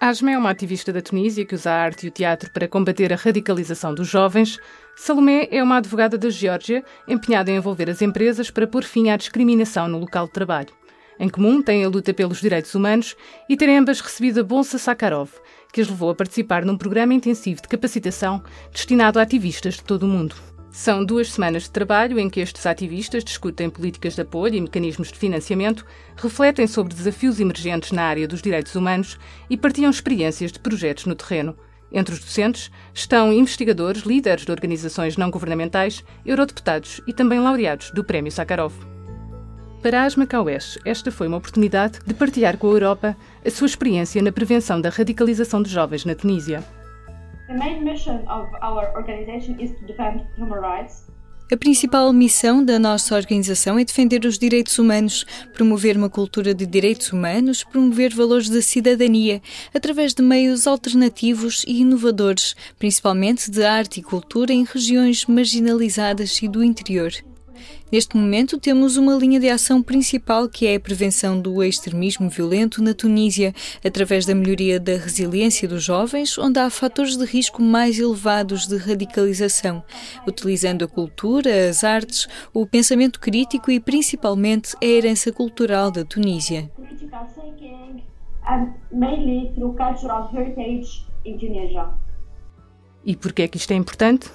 Asma 0.00 0.30
é 0.30 0.38
uma 0.38 0.48
ativista 0.48 0.94
da 0.94 1.02
Tunísia 1.02 1.44
que 1.44 1.54
usa 1.54 1.70
a 1.70 1.74
arte 1.74 2.06
e 2.06 2.08
o 2.08 2.12
teatro 2.12 2.50
para 2.54 2.66
combater 2.66 3.12
a 3.12 3.16
radicalização 3.16 3.94
dos 3.94 4.08
jovens. 4.08 4.58
Salomé 4.96 5.46
é 5.50 5.62
uma 5.62 5.76
advogada 5.76 6.16
da 6.16 6.30
Geórgia 6.30 6.82
empenhada 7.06 7.50
em 7.50 7.56
envolver 7.56 7.90
as 7.90 8.00
empresas 8.00 8.50
para 8.50 8.66
pôr 8.66 8.82
fim 8.82 9.10
à 9.10 9.16
discriminação 9.18 9.86
no 9.88 9.98
local 9.98 10.24
de 10.24 10.32
trabalho. 10.32 10.85
Em 11.18 11.28
comum 11.28 11.62
têm 11.62 11.84
a 11.84 11.88
luta 11.88 12.12
pelos 12.12 12.40
direitos 12.40 12.74
humanos 12.74 13.16
e 13.48 13.56
terem 13.56 13.78
ambas 13.78 14.00
recebido 14.00 14.40
a 14.40 14.44
Bolsa 14.44 14.78
Sakharov, 14.78 15.30
que 15.72 15.80
as 15.80 15.88
levou 15.88 16.10
a 16.10 16.14
participar 16.14 16.64
num 16.64 16.76
programa 16.76 17.14
intensivo 17.14 17.62
de 17.62 17.68
capacitação 17.68 18.42
destinado 18.70 19.18
a 19.18 19.22
ativistas 19.22 19.74
de 19.74 19.84
todo 19.84 20.02
o 20.02 20.08
mundo. 20.08 20.36
São 20.70 21.02
duas 21.02 21.32
semanas 21.32 21.62
de 21.62 21.70
trabalho 21.70 22.18
em 22.18 22.28
que 22.28 22.40
estes 22.40 22.66
ativistas 22.66 23.24
discutem 23.24 23.70
políticas 23.70 24.14
de 24.14 24.20
apoio 24.20 24.56
e 24.56 24.60
mecanismos 24.60 25.10
de 25.10 25.18
financiamento, 25.18 25.86
refletem 26.16 26.66
sobre 26.66 26.94
desafios 26.94 27.40
emergentes 27.40 27.92
na 27.92 28.02
área 28.02 28.28
dos 28.28 28.42
direitos 28.42 28.74
humanos 28.74 29.18
e 29.48 29.56
partilham 29.56 29.90
experiências 29.90 30.52
de 30.52 30.58
projetos 30.58 31.06
no 31.06 31.14
terreno. 31.14 31.56
Entre 31.90 32.12
os 32.12 32.20
docentes 32.20 32.70
estão 32.92 33.32
investigadores, 33.32 34.02
líderes 34.02 34.44
de 34.44 34.50
organizações 34.50 35.16
não 35.16 35.30
governamentais, 35.30 36.04
eurodeputados 36.26 37.00
e 37.06 37.14
também 37.14 37.40
laureados 37.40 37.90
do 37.92 38.04
Prémio 38.04 38.30
Sakharov. 38.30 38.95
Para 39.82 40.04
Asma 40.04 40.26
Kauesh, 40.26 40.78
esta 40.84 41.12
foi 41.12 41.28
uma 41.28 41.36
oportunidade 41.36 42.00
de 42.04 42.14
partilhar 42.14 42.56
com 42.58 42.66
a 42.66 42.70
Europa 42.70 43.16
a 43.44 43.50
sua 43.50 43.66
experiência 43.66 44.20
na 44.22 44.32
prevenção 44.32 44.80
da 44.80 44.88
radicalização 44.88 45.62
de 45.62 45.70
jovens 45.70 46.04
na 46.04 46.14
Tunísia. 46.14 46.64
A 51.52 51.56
principal 51.56 52.12
missão 52.12 52.64
da 52.64 52.76
nossa 52.76 53.14
organização 53.14 53.78
é 53.78 53.84
defender 53.84 54.24
os 54.24 54.36
direitos 54.36 54.80
humanos, 54.80 55.24
promover 55.54 55.96
uma 55.96 56.10
cultura 56.10 56.52
de 56.52 56.66
direitos 56.66 57.12
humanos, 57.12 57.62
promover 57.62 58.12
valores 58.12 58.48
da 58.48 58.60
cidadania 58.60 59.40
através 59.72 60.12
de 60.12 60.22
meios 60.22 60.66
alternativos 60.66 61.62
e 61.64 61.82
inovadores, 61.82 62.56
principalmente 62.80 63.48
de 63.48 63.64
arte 63.64 64.00
e 64.00 64.02
cultura 64.02 64.52
em 64.52 64.64
regiões 64.64 65.24
marginalizadas 65.26 66.42
e 66.42 66.48
do 66.48 66.64
interior. 66.64 67.12
Neste 67.90 68.16
momento, 68.16 68.58
temos 68.58 68.96
uma 68.96 69.14
linha 69.14 69.38
de 69.38 69.48
ação 69.48 69.80
principal 69.80 70.48
que 70.48 70.66
é 70.66 70.74
a 70.74 70.80
prevenção 70.80 71.40
do 71.40 71.62
extremismo 71.62 72.28
violento 72.28 72.82
na 72.82 72.92
Tunísia, 72.92 73.54
através 73.84 74.26
da 74.26 74.34
melhoria 74.34 74.80
da 74.80 74.94
resiliência 74.94 75.68
dos 75.68 75.84
jovens, 75.84 76.36
onde 76.36 76.58
há 76.58 76.68
fatores 76.68 77.16
de 77.16 77.24
risco 77.24 77.62
mais 77.62 77.96
elevados 78.00 78.66
de 78.66 78.76
radicalização, 78.76 79.84
utilizando 80.26 80.84
a 80.84 80.88
cultura, 80.88 81.68
as 81.68 81.84
artes, 81.84 82.26
o 82.52 82.66
pensamento 82.66 83.20
crítico 83.20 83.70
e 83.70 83.78
principalmente 83.78 84.74
a 84.82 84.84
herança 84.84 85.30
cultural 85.30 85.88
da 85.88 86.04
Tunísia. 86.04 86.68
E 93.04 93.14
por 93.14 93.32
que 93.32 93.42
é 93.42 93.48
que 93.48 93.58
isto 93.58 93.70
é 93.70 93.76
importante? 93.76 94.28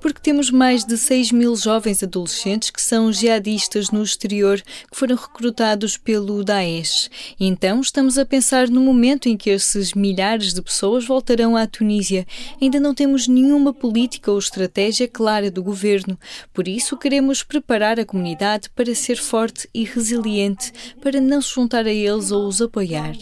Porque 0.00 0.20
temos 0.20 0.50
mais 0.50 0.82
de 0.82 0.96
6 0.96 1.30
mil 1.32 1.54
jovens 1.56 2.02
adolescentes 2.02 2.70
que 2.70 2.80
são 2.80 3.12
jihadistas 3.12 3.90
no 3.90 4.02
exterior, 4.02 4.62
que 4.62 4.96
foram 4.96 5.16
recrutados 5.16 5.98
pelo 5.98 6.42
Daesh. 6.42 7.10
Então 7.38 7.80
estamos 7.80 8.16
a 8.16 8.24
pensar 8.24 8.68
no 8.68 8.80
momento 8.80 9.28
em 9.28 9.36
que 9.36 9.50
esses 9.50 9.92
milhares 9.92 10.54
de 10.54 10.62
pessoas 10.62 11.04
voltarão 11.04 11.54
à 11.54 11.66
Tunísia. 11.66 12.26
Ainda 12.60 12.80
não 12.80 12.94
temos 12.94 13.28
nenhuma 13.28 13.74
política 13.74 14.30
ou 14.30 14.38
estratégia 14.38 15.06
clara 15.06 15.50
do 15.50 15.62
governo. 15.62 16.18
Por 16.54 16.66
isso 16.66 16.96
queremos 16.96 17.42
preparar 17.42 18.00
a 18.00 18.06
comunidade 18.06 18.70
para 18.70 18.94
ser 18.94 19.16
forte 19.16 19.68
e 19.74 19.84
resiliente, 19.84 20.72
para 21.02 21.20
não 21.20 21.42
se 21.42 21.54
juntar 21.54 21.84
a 21.84 21.92
eles 21.92 22.30
ou 22.30 22.46
os 22.46 22.62
apoiar 22.62 23.14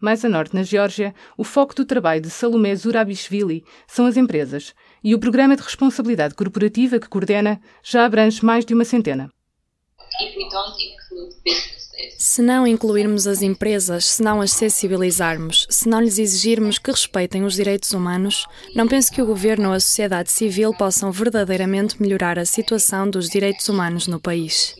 Mais 0.00 0.24
a 0.24 0.28
norte, 0.28 0.54
na 0.54 0.62
Geórgia, 0.62 1.14
o 1.36 1.44
foco 1.44 1.74
do 1.74 1.84
trabalho 1.84 2.20
de 2.20 2.30
Salomé 2.30 2.74
Zurabishvili 2.74 3.64
são 3.86 4.06
as 4.06 4.16
empresas 4.16 4.74
e 5.02 5.14
o 5.14 5.18
programa 5.18 5.56
de 5.56 5.62
responsabilidade 5.62 6.34
corporativa 6.34 6.98
que 6.98 7.08
coordena 7.08 7.60
já 7.82 8.04
abrange 8.04 8.44
mais 8.44 8.64
de 8.64 8.74
uma 8.74 8.84
centena. 8.84 9.30
Se 12.18 12.42
não 12.42 12.66
incluirmos 12.66 13.26
as 13.26 13.40
empresas, 13.40 14.04
se 14.04 14.22
não 14.22 14.40
as 14.40 14.52
sensibilizarmos, 14.52 15.66
se 15.70 15.88
não 15.88 16.00
lhes 16.00 16.18
exigirmos 16.18 16.78
que 16.78 16.90
respeitem 16.90 17.44
os 17.44 17.54
direitos 17.54 17.92
humanos, 17.92 18.46
não 18.74 18.86
penso 18.86 19.10
que 19.10 19.22
o 19.22 19.26
governo 19.26 19.68
ou 19.68 19.74
a 19.74 19.80
sociedade 19.80 20.30
civil 20.30 20.74
possam 20.74 21.10
verdadeiramente 21.10 22.00
melhorar 22.00 22.38
a 22.38 22.44
situação 22.44 23.08
dos 23.08 23.28
direitos 23.28 23.68
humanos 23.68 24.06
no 24.06 24.20
país. 24.20 24.74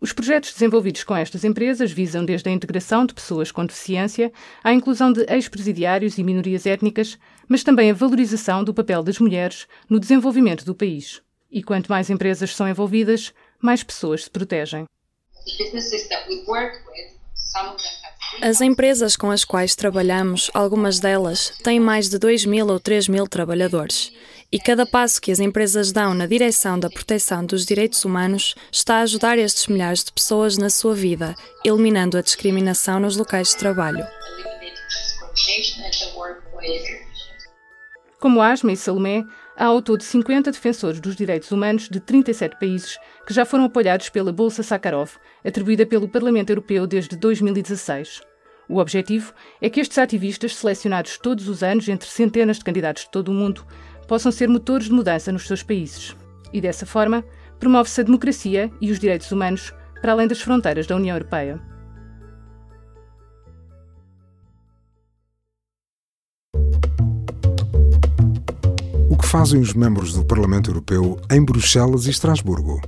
Os 0.00 0.12
projetos 0.12 0.52
desenvolvidos 0.52 1.02
com 1.02 1.16
estas 1.16 1.44
empresas 1.44 1.90
visam 1.90 2.24
desde 2.24 2.48
a 2.48 2.52
integração 2.52 3.06
de 3.06 3.14
pessoas 3.14 3.50
com 3.50 3.64
deficiência 3.64 4.30
à 4.62 4.72
inclusão 4.72 5.10
de 5.10 5.24
ex-presidiários 5.28 6.18
e 6.18 6.22
minorias 6.22 6.66
étnicas, 6.66 7.18
mas 7.48 7.64
também 7.64 7.90
a 7.90 7.94
valorização 7.94 8.62
do 8.62 8.74
papel 8.74 9.02
das 9.02 9.18
mulheres 9.18 9.66
no 9.88 9.98
desenvolvimento 9.98 10.64
do 10.64 10.74
país. 10.74 11.22
E 11.50 11.62
quanto 11.62 11.88
mais 11.88 12.10
empresas 12.10 12.54
são 12.54 12.68
envolvidas, 12.68 13.32
mais 13.60 13.82
pessoas 13.82 14.24
se 14.24 14.30
protegem. 14.30 14.86
As 18.42 18.60
empresas 18.60 19.16
com 19.16 19.30
as 19.30 19.44
quais 19.44 19.74
trabalhamos, 19.74 20.50
algumas 20.52 20.98
delas, 21.00 21.50
têm 21.62 21.80
mais 21.80 22.10
de 22.10 22.18
2 22.18 22.44
mil 22.44 22.66
ou 22.66 22.80
3 22.80 23.08
mil 23.08 23.26
trabalhadores. 23.26 24.12
E 24.54 24.58
cada 24.60 24.86
passo 24.86 25.20
que 25.20 25.32
as 25.32 25.40
empresas 25.40 25.90
dão 25.90 26.14
na 26.14 26.28
direção 26.28 26.78
da 26.78 26.88
proteção 26.88 27.44
dos 27.44 27.66
direitos 27.66 28.04
humanos 28.04 28.54
está 28.70 28.98
a 28.98 29.00
ajudar 29.00 29.36
estes 29.36 29.66
milhares 29.66 30.04
de 30.04 30.12
pessoas 30.12 30.56
na 30.56 30.70
sua 30.70 30.94
vida, 30.94 31.34
eliminando 31.64 32.16
a 32.16 32.22
discriminação 32.22 33.00
nos 33.00 33.16
locais 33.16 33.48
de 33.48 33.56
trabalho. 33.56 34.06
Como 38.20 38.40
Asma 38.40 38.70
e 38.70 38.76
Salomé, 38.76 39.24
há 39.56 39.64
ao 39.64 39.82
todo 39.82 40.04
50 40.04 40.52
defensores 40.52 41.00
dos 41.00 41.16
direitos 41.16 41.50
humanos 41.50 41.88
de 41.88 41.98
37 41.98 42.56
países 42.56 42.96
que 43.26 43.34
já 43.34 43.44
foram 43.44 43.64
apoiados 43.64 44.08
pela 44.08 44.32
Bolsa 44.32 44.62
Sakharov, 44.62 45.16
atribuída 45.44 45.84
pelo 45.84 46.08
Parlamento 46.08 46.50
Europeu 46.50 46.86
desde 46.86 47.16
2016. 47.16 48.20
O 48.68 48.78
objetivo 48.78 49.34
é 49.60 49.68
que 49.68 49.80
estes 49.80 49.98
ativistas, 49.98 50.54
selecionados 50.56 51.18
todos 51.18 51.48
os 51.48 51.62
anos 51.62 51.88
entre 51.88 52.08
centenas 52.08 52.58
de 52.58 52.64
candidatos 52.64 53.02
de 53.02 53.10
todo 53.10 53.28
o 53.28 53.34
mundo, 53.34 53.66
possam 54.06 54.30
ser 54.30 54.48
motores 54.48 54.86
de 54.86 54.92
mudança 54.92 55.32
nos 55.32 55.46
seus 55.46 55.62
países. 55.62 56.16
E 56.52 56.60
dessa 56.60 56.86
forma, 56.86 57.24
promove-se 57.58 58.00
a 58.00 58.04
democracia 58.04 58.70
e 58.80 58.90
os 58.90 58.98
direitos 58.98 59.30
humanos 59.32 59.72
para 60.00 60.12
além 60.12 60.28
das 60.28 60.40
fronteiras 60.40 60.86
da 60.86 60.96
União 60.96 61.16
Europeia. 61.16 61.60
fazem 69.34 69.58
os 69.58 69.74
membros 69.74 70.12
do 70.12 70.24
Parlamento 70.24 70.70
Europeu 70.70 71.18
em 71.28 71.44
Bruxelas 71.44 72.06
e 72.06 72.10
Estrasburgo. 72.10 72.80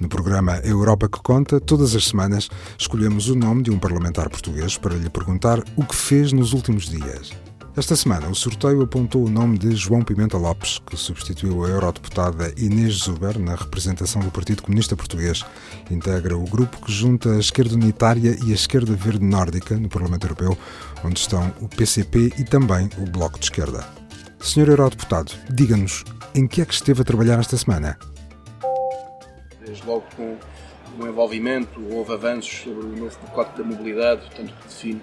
No 0.00 0.08
programa 0.08 0.56
Europa 0.64 1.08
que 1.08 1.22
Conta, 1.22 1.60
todas 1.60 1.94
as 1.94 2.08
semanas 2.08 2.48
escolhemos 2.76 3.28
o 3.28 3.36
nome 3.36 3.62
de 3.62 3.70
um 3.70 3.78
parlamentar 3.78 4.28
português 4.28 4.76
para 4.76 4.96
lhe 4.96 5.08
perguntar 5.08 5.62
o 5.76 5.84
que 5.84 5.94
fez 5.94 6.32
nos 6.32 6.52
últimos 6.52 6.88
dias. 6.88 7.30
Esta 7.74 7.96
semana, 7.96 8.28
o 8.28 8.34
sorteio 8.34 8.82
apontou 8.82 9.24
o 9.24 9.30
nome 9.30 9.56
de 9.56 9.74
João 9.74 10.02
Pimenta 10.02 10.36
Lopes, 10.36 10.78
que 10.78 10.94
substituiu 10.94 11.64
a 11.64 11.70
eurodeputada 11.70 12.52
Inês 12.58 13.04
Zuber 13.04 13.38
na 13.38 13.54
representação 13.54 14.20
do 14.20 14.30
Partido 14.30 14.62
Comunista 14.62 14.94
Português. 14.94 15.42
Integra 15.90 16.36
o 16.36 16.44
grupo 16.44 16.84
que 16.84 16.92
junta 16.92 17.30
a 17.30 17.38
esquerda 17.38 17.74
unitária 17.74 18.36
e 18.44 18.50
a 18.50 18.54
esquerda 18.54 18.92
verde 18.92 19.24
nórdica 19.24 19.74
no 19.74 19.88
Parlamento 19.88 20.24
Europeu, 20.24 20.58
onde 21.02 21.18
estão 21.18 21.50
o 21.62 21.68
PCP 21.68 22.34
e 22.38 22.44
também 22.44 22.90
o 22.98 23.10
Bloco 23.10 23.38
de 23.38 23.46
Esquerda. 23.46 23.82
Senhor 24.38 24.68
Eurodeputado, 24.68 25.32
diga-nos, 25.48 26.04
em 26.34 26.46
que 26.46 26.60
é 26.60 26.66
que 26.66 26.74
esteve 26.74 27.00
a 27.00 27.04
trabalhar 27.04 27.38
esta 27.38 27.56
semana? 27.56 27.98
Desde 29.64 29.86
logo 29.86 30.04
com 30.14 30.36
o 31.00 31.06
envolvimento, 31.06 31.80
houve 31.90 32.12
avanços 32.12 32.52
sobre 32.64 32.84
o 32.84 32.96
novo 32.96 33.16
pacote 33.20 33.56
da 33.56 33.64
mobilidade, 33.64 34.30
tanto 34.36 34.52
que 34.52 34.68
define 34.68 35.00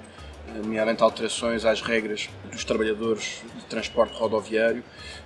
nomeadamente 0.56 1.04
alterações 1.04 1.66
às 1.66 1.82
regras 1.82 2.30
dos 2.52 2.64
trabalhadores 2.64 3.44
de 3.56 3.66
transporte 3.66 4.18
rodoviário, 4.18 4.84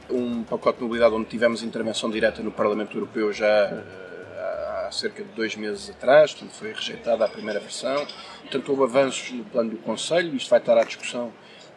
um 0.10 0.44
pacote 0.44 0.78
de 0.78 0.84
mobilidade 0.84 1.16
onde 1.16 1.26
tivemos 1.26 1.64
intervenção 1.64 2.10
direta 2.10 2.42
no 2.42 2.52
Parlamento 2.52 2.98
Europeu 2.98 3.32
já 3.32 3.46
eh, 3.46 4.86
há 4.88 4.92
cerca 4.92 5.24
de 5.24 5.30
dois 5.30 5.56
meses 5.56 5.90
atrás, 5.90 6.34
portanto 6.34 6.56
foi 6.58 6.74
rejeitada 6.74 7.26
a 7.26 7.28
primeira 7.28 7.60
versão, 7.60 8.06
portanto 8.42 8.70
houve 8.70 8.84
avanços 8.84 9.32
no 9.32 9.44
plano 9.46 9.72
do 9.72 9.78
Conselho, 9.78 10.36
isto 10.36 10.50
vai 10.50 10.60
estar 10.60 10.78
à 10.78 10.84
discussão 10.84 11.32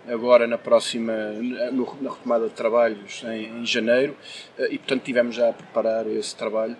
agora 0.08 0.46
na 0.46 0.58
próxima, 0.58 1.12
na 1.12 2.10
retomada 2.10 2.48
de 2.48 2.54
trabalhos 2.54 3.22
em, 3.24 3.60
em 3.60 3.66
janeiro, 3.66 4.16
eh, 4.58 4.68
e 4.72 4.78
portanto 4.78 5.02
tivemos 5.02 5.34
já 5.34 5.50
a 5.50 5.52
preparar 5.52 6.06
esse 6.06 6.34
trabalho 6.34 6.76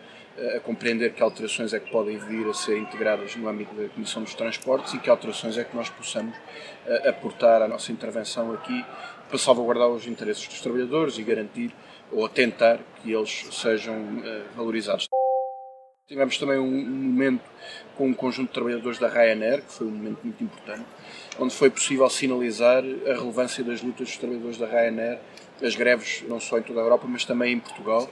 a 0.57 0.61
compreender 0.61 1.13
que 1.13 1.23
alterações 1.23 1.73
é 1.73 1.81
que 1.81 1.91
podem 1.91 2.19
vir 2.19 2.47
a 2.49 2.55
ser 2.55 2.79
integradas 2.79 3.35
no 3.37 3.49
âmbito 3.49 3.75
da 3.75 3.89
Comissão 3.89 4.23
dos 4.23 4.35
Transportes 4.35 4.95
e 4.95 4.99
que 4.99 5.09
alterações 5.09 5.57
é 5.57 5.65
que 5.65 5.75
nós 5.75 5.89
possamos 5.89 6.37
uh, 6.37 7.09
aportar 7.09 7.63
à 7.63 7.69
nossa 7.69 7.91
intervenção 7.91 8.53
aqui 8.53 8.85
para 9.29 9.39
salvaguardar 9.39 9.89
os 9.89 10.07
interesses 10.07 10.47
dos 10.47 10.61
trabalhadores 10.61 11.19
e 11.19 11.23
garantir 11.23 11.75
ou 12.13 12.29
tentar 12.29 12.79
que 13.03 13.13
eles 13.13 13.47
sejam 13.51 13.97
uh, 13.97 14.45
valorizados. 14.55 15.09
Tivemos 16.07 16.39
também 16.39 16.59
um, 16.59 16.71
momento 16.71 17.43
com 17.97 18.07
um 18.07 18.15
conjunto 18.15 18.49
de 18.49 18.55
trabalhadores 18.55 18.99
da 18.99 19.09
Ryanair, 19.09 19.63
que 19.63 19.73
foi 19.73 19.89
um 19.89 19.91
momento 19.91 20.21
muito 20.23 20.45
importante, 20.45 20.85
onde 21.37 21.53
foi 21.53 21.69
possível 21.69 22.09
sinalizar 22.09 22.85
a 23.07 23.13
relevância 23.13 23.65
das 23.65 23.83
lutas 23.83 24.07
dos 24.07 24.17
trabalhadores 24.17 24.57
da 24.57 24.67
Ryanair, 24.67 25.19
as 25.63 25.75
greves 25.75 26.25
não 26.29 26.41
só 26.41 26.59
em 26.59 26.63
toda 26.63 26.81
a 26.81 26.83
Europa, 26.83 27.07
mas 27.09 27.25
também 27.25 27.55
em 27.55 27.61
Portugal, 27.61 28.09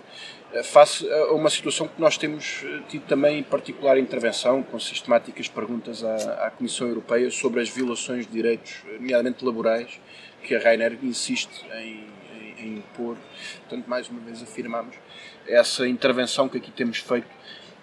eh, 0.52 0.62
face 0.62 1.10
a 1.10 1.32
uma 1.32 1.50
situação 1.50 1.88
que 1.88 2.00
nós 2.00 2.16
temos 2.16 2.62
eh, 2.64 2.82
tido 2.88 3.06
também 3.06 3.40
em 3.40 3.42
particular 3.42 3.98
intervenção, 3.98 4.62
com 4.62 4.78
sistemáticas 4.78 5.48
perguntas 5.48 6.02
à, 6.04 6.46
à 6.46 6.50
Comissão 6.50 6.86
Europeia 6.86 7.30
sobre 7.30 7.60
as 7.60 7.68
violações 7.68 8.26
de 8.26 8.32
direitos, 8.32 8.82
eh, 8.88 8.94
nomeadamente 8.94 9.44
laborais, 9.44 10.00
que 10.42 10.54
a 10.54 10.58
Rainer 10.58 10.98
insiste 11.02 11.64
em, 11.74 12.06
em, 12.38 12.64
em 12.64 12.78
impor. 12.78 13.16
Portanto, 13.60 13.86
mais 13.88 14.08
uma 14.08 14.20
vez 14.20 14.42
afirmamos 14.42 14.96
essa 15.46 15.86
intervenção 15.86 16.48
que 16.48 16.58
aqui 16.58 16.70
temos 16.70 16.98
feito 16.98 17.28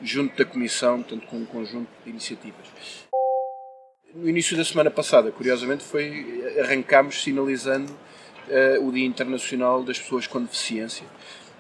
junto 0.01 0.35
da 0.35 0.45
Comissão, 0.45 1.03
tanto 1.03 1.27
com 1.27 1.37
um 1.37 1.45
conjunto 1.45 1.89
de 2.03 2.09
iniciativas. 2.09 2.67
No 4.13 4.27
início 4.27 4.57
da 4.57 4.65
semana 4.65 4.91
passada, 4.91 5.31
curiosamente, 5.31 5.83
foi 5.83 6.43
arrancámos 6.59 7.21
sinalizando 7.23 7.95
uh, 8.47 8.87
o 8.87 8.91
Dia 8.91 9.05
Internacional 9.05 9.83
das 9.83 9.99
Pessoas 9.99 10.27
com 10.27 10.41
Deficiência. 10.41 11.05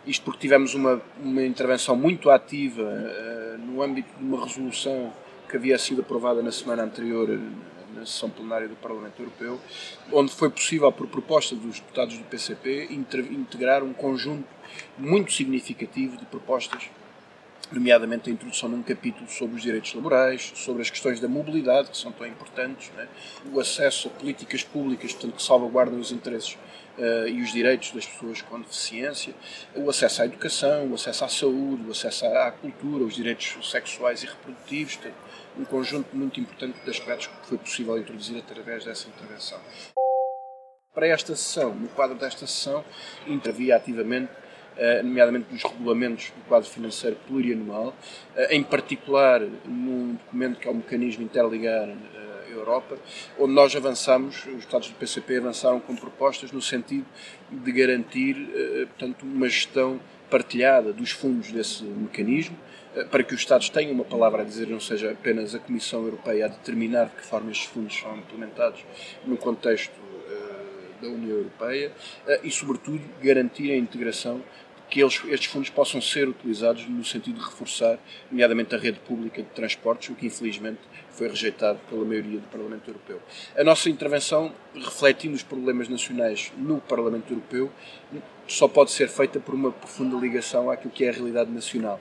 Isto 0.05 0.25
porque 0.25 0.39
tivemos 0.39 0.73
uma, 0.73 1.01
uma 1.21 1.43
intervenção 1.43 1.95
muito 1.95 2.29
ativa 2.29 2.81
uh, 2.81 3.57
no 3.59 3.81
âmbito 3.81 4.09
de 4.17 4.23
uma 4.23 4.43
resolução 4.43 5.13
que 5.47 5.57
havia 5.57 5.77
sido 5.77 6.01
aprovada 6.01 6.41
na 6.41 6.51
semana 6.51 6.83
anterior 6.83 7.29
eh, 7.29 7.37
na 7.93 8.05
sessão 8.05 8.29
plenária 8.29 8.69
do 8.69 8.75
Parlamento 8.77 9.19
Europeu, 9.19 9.59
onde 10.09 10.31
foi 10.31 10.49
possível, 10.49 10.89
por 10.93 11.07
proposta 11.07 11.53
dos 11.55 11.81
deputados 11.81 12.17
do 12.17 12.23
PCP, 12.23 12.87
integrar 12.89 13.83
um 13.83 13.91
conjunto 13.91 14.47
muito 14.97 15.33
significativo 15.33 16.15
de 16.15 16.25
propostas 16.25 16.89
nomeadamente 17.71 18.29
a 18.29 18.33
introdução 18.33 18.69
de 18.69 18.75
um 18.75 18.83
capítulo 18.83 19.29
sobre 19.29 19.55
os 19.55 19.61
direitos 19.61 19.93
laborais, 19.93 20.51
sobre 20.55 20.81
as 20.81 20.89
questões 20.89 21.19
da 21.19 21.27
mobilidade, 21.27 21.89
que 21.89 21.97
são 21.97 22.11
tão 22.11 22.27
importantes, 22.27 22.91
né? 22.95 23.07
o 23.51 23.59
acesso 23.59 24.09
a 24.09 24.11
políticas 24.11 24.63
públicas, 24.63 25.13
portanto, 25.13 25.35
que 25.35 25.43
salvaguardam 25.43 25.99
os 25.99 26.11
interesses 26.11 26.57
uh, 26.97 27.27
e 27.27 27.41
os 27.41 27.51
direitos 27.51 27.91
das 27.91 28.05
pessoas 28.05 28.41
com 28.41 28.59
deficiência, 28.59 29.33
o 29.75 29.89
acesso 29.89 30.21
à 30.21 30.25
educação, 30.25 30.91
o 30.91 30.95
acesso 30.95 31.25
à 31.25 31.29
saúde, 31.29 31.87
o 31.87 31.91
acesso 31.91 32.25
à 32.25 32.51
cultura, 32.51 33.03
os 33.03 33.15
direitos 33.15 33.57
sexuais 33.69 34.23
e 34.23 34.27
reprodutivos, 34.27 34.95
portanto, 34.95 35.15
um 35.57 35.65
conjunto 35.65 36.15
muito 36.15 36.39
importante 36.39 36.79
de 36.83 36.89
aspectos 36.89 37.27
que 37.27 37.47
foi 37.47 37.57
possível 37.57 37.97
introduzir 37.97 38.37
através 38.37 38.85
dessa 38.85 39.07
intervenção. 39.07 39.59
Para 40.93 41.07
esta 41.07 41.35
sessão, 41.35 41.73
no 41.73 41.87
quadro 41.89 42.17
desta 42.17 42.45
sessão, 42.45 42.83
intervia 43.25 43.77
ativamente 43.77 44.31
nomeadamente 45.03 45.47
nos 45.51 45.63
regulamentos 45.63 46.31
do 46.35 46.43
quadro 46.47 46.69
financeiro 46.69 47.17
plurianual, 47.27 47.93
eh, 48.35 48.55
em 48.55 48.63
particular 48.63 49.41
num 49.65 50.13
documento 50.13 50.59
que 50.59 50.67
é 50.67 50.71
o 50.71 50.75
mecanismo 50.75 51.23
interligar 51.23 51.87
eh, 51.89 52.51
Europa, 52.51 52.97
onde 53.39 53.53
nós 53.53 53.75
avançamos, 53.75 54.45
os 54.45 54.59
Estados 54.59 54.89
do 54.89 54.95
PCP 54.95 55.37
avançaram 55.37 55.79
com 55.79 55.95
propostas 55.95 56.51
no 56.51 56.61
sentido 56.61 57.05
de 57.49 57.71
garantir, 57.71 58.35
portanto, 58.89 59.23
uma 59.23 59.47
gestão 59.47 59.99
partilhada 60.29 60.91
dos 60.91 61.11
fundos 61.11 61.49
desse 61.51 61.83
mecanismo, 61.83 62.57
para 63.09 63.23
que 63.23 63.33
os 63.33 63.39
Estados 63.39 63.69
tenham 63.69 63.93
uma 63.93 64.03
palavra 64.03 64.41
a 64.41 64.45
dizer, 64.45 64.67
não 64.67 64.81
seja 64.81 65.11
apenas 65.11 65.55
a 65.55 65.59
Comissão 65.59 66.03
Europeia 66.03 66.45
a 66.45 66.47
determinar 66.49 67.05
de 67.05 67.15
que 67.15 67.25
forma 67.25 67.51
estes 67.51 67.67
fundos 67.67 67.97
são 67.97 68.17
implementados 68.17 68.83
no 69.25 69.37
contexto 69.37 69.93
da 71.01 71.07
União 71.07 71.37
Europeia 71.37 71.91
e, 72.43 72.51
sobretudo, 72.51 73.01
garantir 73.21 73.71
a 73.71 73.75
integração 73.75 74.41
que 74.91 75.01
eles, 75.01 75.23
estes 75.29 75.49
fundos 75.49 75.69
possam 75.69 76.01
ser 76.01 76.27
utilizados 76.27 76.85
no 76.87 77.03
sentido 77.05 77.39
de 77.39 77.45
reforçar, 77.45 77.97
nomeadamente, 78.29 78.75
a 78.75 78.77
rede 78.77 78.99
pública 78.99 79.41
de 79.41 79.47
transportes, 79.49 80.09
o 80.09 80.15
que 80.15 80.27
infelizmente 80.27 80.81
foi 81.11 81.29
rejeitado 81.29 81.79
pela 81.89 82.03
maioria 82.03 82.39
do 82.39 82.47
Parlamento 82.47 82.89
Europeu. 82.89 83.21
A 83.55 83.63
nossa 83.63 83.89
intervenção, 83.89 84.53
refletindo 84.75 85.33
os 85.33 85.43
problemas 85.43 85.87
nacionais 85.87 86.51
no 86.57 86.81
Parlamento 86.81 87.31
Europeu, 87.31 87.71
só 88.45 88.67
pode 88.67 88.91
ser 88.91 89.07
feita 89.07 89.39
por 89.39 89.55
uma 89.55 89.71
profunda 89.71 90.17
ligação 90.17 90.69
àquilo 90.69 90.91
que 90.91 91.05
é 91.05 91.09
a 91.09 91.13
realidade 91.13 91.49
nacional. 91.49 91.97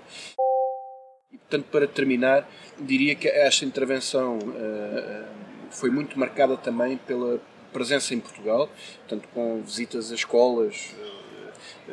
E, 1.33 1.39
portanto, 1.39 1.67
para 1.71 1.87
terminar, 1.87 2.51
diria 2.77 3.15
que 3.15 3.29
esta 3.29 3.65
intervenção 3.65 4.39
uh, 4.39 5.27
foi 5.71 5.91
muito 5.91 6.19
marcada 6.19 6.57
também 6.57 6.97
pela 6.97 7.41
presença 7.71 8.15
em 8.15 8.21
Portugal, 8.21 8.69
portanto, 9.01 9.29
com 9.35 9.63
visitas 9.63 10.13
a 10.13 10.15
escolas. 10.15 10.95
Uh, 10.99 11.21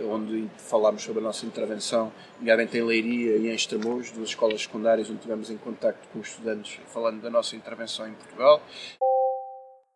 onde 0.10 0.48
falámos 0.58 1.04
sobre 1.04 1.20
a 1.20 1.24
nossa 1.24 1.46
intervenção, 1.46 2.12
nomeadamente 2.38 2.78
em 2.78 2.84
Leiria 2.84 3.38
e 3.38 3.50
em 3.50 3.56
Estremoz, 3.56 4.12
duas 4.12 4.30
escolas 4.30 4.62
secundárias 4.62 5.10
onde 5.10 5.20
tivemos 5.20 5.50
em 5.50 5.58
contacto 5.58 6.08
com 6.10 6.20
os 6.20 6.30
estudantes 6.30 6.80
falando 6.88 7.22
da 7.22 7.30
nossa 7.30 7.56
intervenção 7.56 8.08
em 8.08 8.14
Portugal, 8.14 8.62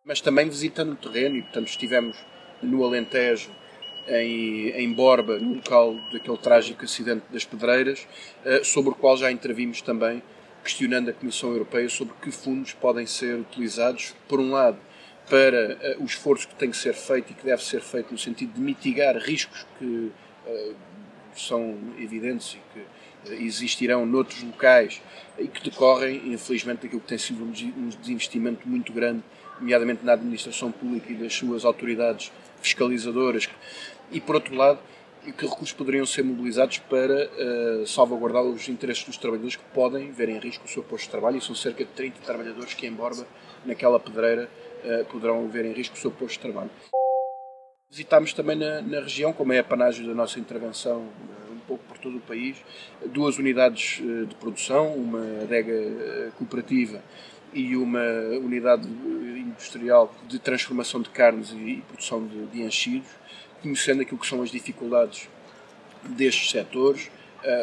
mas 0.04 0.20
também 0.20 0.48
visitando 0.48 0.92
o 0.92 0.96
terreno 0.96 1.36
e, 1.36 1.42
portanto, 1.42 1.68
estivemos 1.68 2.16
no 2.62 2.84
Alentejo, 2.84 3.50
em, 4.08 4.70
em 4.70 4.92
Borba, 4.92 5.38
no 5.38 5.54
local 5.54 5.94
daquele 6.12 6.36
trágico 6.38 6.84
acidente 6.84 7.24
das 7.30 7.44
Pedreiras, 7.44 8.06
eh, 8.44 8.64
sobre 8.64 8.90
o 8.90 8.94
qual 8.94 9.16
já 9.16 9.30
intervimos 9.30 9.80
também, 9.80 10.20
questionando 10.62 11.10
a 11.10 11.12
Comissão 11.12 11.50
Europeia 11.50 11.88
sobre 11.88 12.14
que 12.20 12.32
fundos 12.32 12.72
podem 12.72 13.06
ser 13.06 13.38
utilizados, 13.38 14.14
por 14.28 14.40
um 14.40 14.50
lado, 14.50 14.78
para 15.28 15.96
uh, 15.98 16.02
o 16.02 16.04
esforço 16.04 16.48
que 16.48 16.54
tem 16.54 16.70
que 16.70 16.76
ser 16.76 16.94
feito 16.94 17.32
e 17.32 17.34
que 17.34 17.44
deve 17.44 17.62
ser 17.62 17.80
feito 17.80 18.10
no 18.12 18.18
sentido 18.18 18.54
de 18.54 18.60
mitigar 18.60 19.16
riscos 19.16 19.66
que 19.78 19.84
uh, 19.84 20.74
são 21.34 21.78
evidentes 21.98 22.56
e 22.56 22.60
que 22.72 23.30
uh, 23.30 23.42
existirão 23.42 24.04
noutros 24.04 24.42
locais 24.42 25.00
e 25.38 25.48
que 25.48 25.62
decorrem, 25.62 26.32
infelizmente, 26.32 26.82
daquilo 26.82 27.00
que 27.00 27.08
tem 27.08 27.18
sido 27.18 27.42
um 27.44 27.88
desinvestimento 28.00 28.68
muito 28.68 28.92
grande, 28.92 29.22
nomeadamente 29.58 30.04
na 30.04 30.12
administração 30.12 30.70
pública 30.70 31.10
e 31.12 31.14
das 31.14 31.32
suas 31.32 31.64
autoridades 31.64 32.30
fiscalizadoras. 32.60 33.48
E, 34.10 34.20
por 34.20 34.34
outro 34.34 34.54
lado, 34.54 34.78
que 35.30 35.46
recursos 35.46 35.72
poderiam 35.72 36.04
ser 36.04 36.24
mobilizados 36.24 36.78
para 36.78 37.30
uh, 37.30 37.86
salvaguardar 37.86 38.42
os 38.42 38.68
interesses 38.68 39.04
dos 39.04 39.16
trabalhadores 39.16 39.54
que 39.54 39.62
podem 39.72 40.10
ver 40.10 40.28
em 40.28 40.38
risco 40.38 40.64
o 40.64 40.68
seu 40.68 40.82
posto 40.82 41.04
de 41.04 41.10
trabalho, 41.10 41.38
e 41.38 41.40
são 41.40 41.54
cerca 41.54 41.84
de 41.84 41.90
30 41.92 42.18
trabalhadores 42.24 42.74
que, 42.74 42.86
em 42.86 42.92
Borba, 42.92 43.26
naquela 43.64 44.00
pedreira, 44.00 44.50
poderão 45.10 45.48
ver 45.48 45.64
em 45.64 45.72
risco 45.72 45.96
o 45.96 45.98
seu 45.98 46.10
posto 46.10 46.34
de 46.34 46.40
trabalho. 46.40 46.70
Visitámos 47.90 48.32
também 48.32 48.56
na, 48.56 48.80
na 48.80 49.00
região, 49.00 49.34
como 49.34 49.52
é 49.52 49.58
a 49.58 49.64
panágio 49.64 50.06
da 50.06 50.14
nossa 50.14 50.40
intervenção, 50.40 51.00
uh, 51.00 51.52
um 51.52 51.58
pouco 51.66 51.84
por 51.84 51.98
todo 51.98 52.16
o 52.16 52.20
país, 52.20 52.56
duas 53.06 53.38
unidades 53.38 54.00
de 54.28 54.34
produção, 54.36 54.94
uma 54.94 55.42
adega 55.42 56.32
cooperativa 56.38 57.02
e 57.52 57.76
uma 57.76 58.02
unidade 58.42 58.88
industrial 58.88 60.12
de 60.26 60.38
transformação 60.38 61.02
de 61.02 61.10
carnes 61.10 61.50
e, 61.52 61.82
produção 61.86 62.26
de, 62.26 62.46
de 62.46 62.62
enchidos, 62.62 63.10
conhecendo 63.60 64.00
aquilo 64.00 64.18
que 64.18 64.26
são 64.26 64.42
as 64.42 64.50
dificuldades 64.50 65.28
destes 66.02 66.50
setores, 66.50 67.10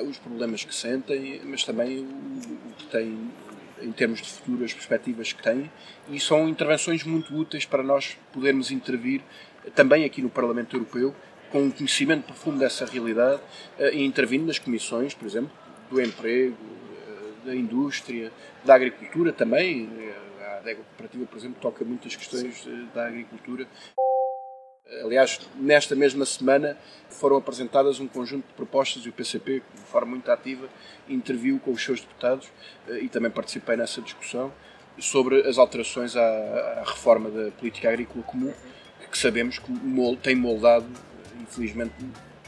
os 0.08 0.18
problemas 0.20 0.64
que 0.64 0.76
sentem, 0.76 1.42
mas 1.44 1.64
também 1.64 2.00
o 2.00 2.74
que 2.78 2.86
têm 2.86 3.32
em 3.82 3.92
termos 3.92 4.20
de 4.20 4.28
futuras 4.28 4.74
perspectivas 4.74 5.34
que 5.34 5.42
têm, 5.42 5.70
e 6.10 6.20
são 6.20 6.48
intervenções 6.48 7.04
muito 7.04 7.36
úteis 7.36 7.66
para 7.66 7.84
nós 7.84 8.18
podermos 8.32 8.72
intervir 8.72 9.22
também 9.76 10.06
aqui 10.06 10.22
no 10.22 10.30
Parlamento 10.30 10.76
Europeu, 10.76 11.14
com 11.52 11.64
um 11.64 11.72
conhecimento 11.72 12.26
profundo 12.26 12.60
dessa 12.60 12.86
realidade 12.86 13.42
eh, 13.78 13.96
e 13.96 14.06
intervindo 14.06 14.46
nas 14.46 14.60
comissões, 14.60 15.14
por 15.14 15.28
exemplo, 15.28 15.52
do 15.90 16.02
emprego, 16.02 16.56
eh, 17.08 17.48
da 17.48 17.56
indústria, 17.56 18.32
da 18.64 18.76
agricultura 18.76 19.34
também. 19.34 19.90
Eh, 20.00 20.46
a 20.46 20.58
adega 20.58 20.82
cooperativa, 20.82 21.26
por 21.26 21.38
exemplo, 21.38 21.58
toca 21.62 21.84
muitas 21.84 22.16
questões 22.16 22.68
da 22.94 23.08
agricultura. 23.08 23.68
Aliás, 25.04 25.40
nesta 25.56 25.96
mesma 25.96 26.26
semana 26.26 26.76
foram 27.10 27.38
apresentadas 27.38 28.00
um 28.00 28.08
conjunto 28.08 28.48
de 28.48 28.54
propostas 28.54 29.06
e 29.06 29.10
o 29.10 29.14
PCP, 29.14 29.62
de 29.76 29.82
forma 29.82 30.12
muito 30.12 30.30
ativa, 30.32 30.68
interviu 31.08 31.60
com 31.60 31.72
os 31.72 31.84
seus 31.84 32.02
deputados 32.02 32.48
e 32.88 33.08
também 33.08 33.30
participei 33.30 33.76
nessa 33.78 34.02
discussão 34.02 34.52
sobre 34.98 35.48
as 35.48 35.60
alterações 35.60 36.16
à, 36.16 36.22
à 36.22 36.84
reforma 36.88 37.30
da 37.30 37.52
política 37.52 37.90
agrícola 37.90 38.24
comum, 38.24 38.52
que 39.12 39.18
sabemos 39.18 39.60
que 39.60 39.72
tem 40.22 40.36
moldado, 40.36 40.88
infelizmente 41.40 41.94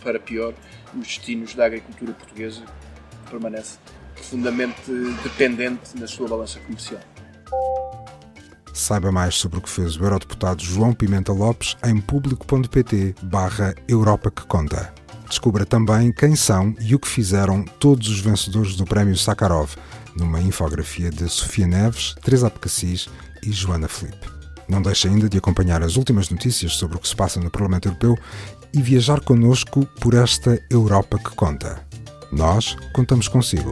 para 0.04 0.20
pior, 0.20 0.54
os 0.96 1.08
destinos 1.08 1.54
da 1.54 1.66
agricultura 1.66 2.14
portuguesa, 2.14 2.64
que 3.24 3.32
permanece 3.32 3.78
profundamente 4.16 4.92
dependente 5.24 5.98
na 5.98 6.08
sua 6.08 6.28
balança 6.28 6.60
comercial. 6.60 7.02
Saiba 8.74 9.12
mais 9.12 9.36
sobre 9.36 9.60
o 9.60 9.62
que 9.62 9.70
fez 9.70 9.96
o 9.96 10.04
eurodeputado 10.04 10.64
João 10.64 10.94
Pimenta 10.94 11.34
Lopes 11.34 11.76
em 11.86 12.00
público.pt 12.00 13.16
barra 13.24 13.76
Europa 13.88 14.32
que 14.32 14.46
Conta. 14.46 14.94
Descubra 15.28 15.66
também 15.66 16.12
quem 16.12 16.36
são 16.36 16.76
e 16.80 16.94
o 16.94 17.00
que 17.00 17.08
fizeram 17.08 17.64
todos 17.64 18.10
os 18.10 18.20
vencedores 18.20 18.76
do 18.76 18.86
Prémio 18.86 19.18
Sakharov, 19.18 19.72
numa 20.16 20.42
infografia 20.42 21.10
de 21.10 21.30
Sofia 21.30 21.68
Neves, 21.68 22.16
Teresa 22.22 22.48
Apocassis 22.48 23.08
e 23.42 23.52
Joana 23.52 23.88
Felipe. 23.88 24.30
Não 24.68 24.82
deixe 24.82 25.08
ainda 25.08 25.30
de 25.30 25.38
acompanhar 25.38 25.82
as 25.84 25.96
últimas 25.96 26.30
notícias 26.30 26.74
sobre 26.74 26.98
o 26.98 27.00
que 27.00 27.08
se 27.08 27.16
passa 27.16 27.40
no 27.40 27.50
Parlamento 27.50 27.88
Europeu 27.88 28.18
e 28.74 28.82
viajar 28.82 29.20
connosco 29.22 29.86
por 30.00 30.14
esta 30.14 30.62
Europa 30.70 31.18
que 31.18 31.36
conta. 31.36 31.86
Nós 32.32 32.76
contamos 32.94 33.28
consigo. 33.28 33.72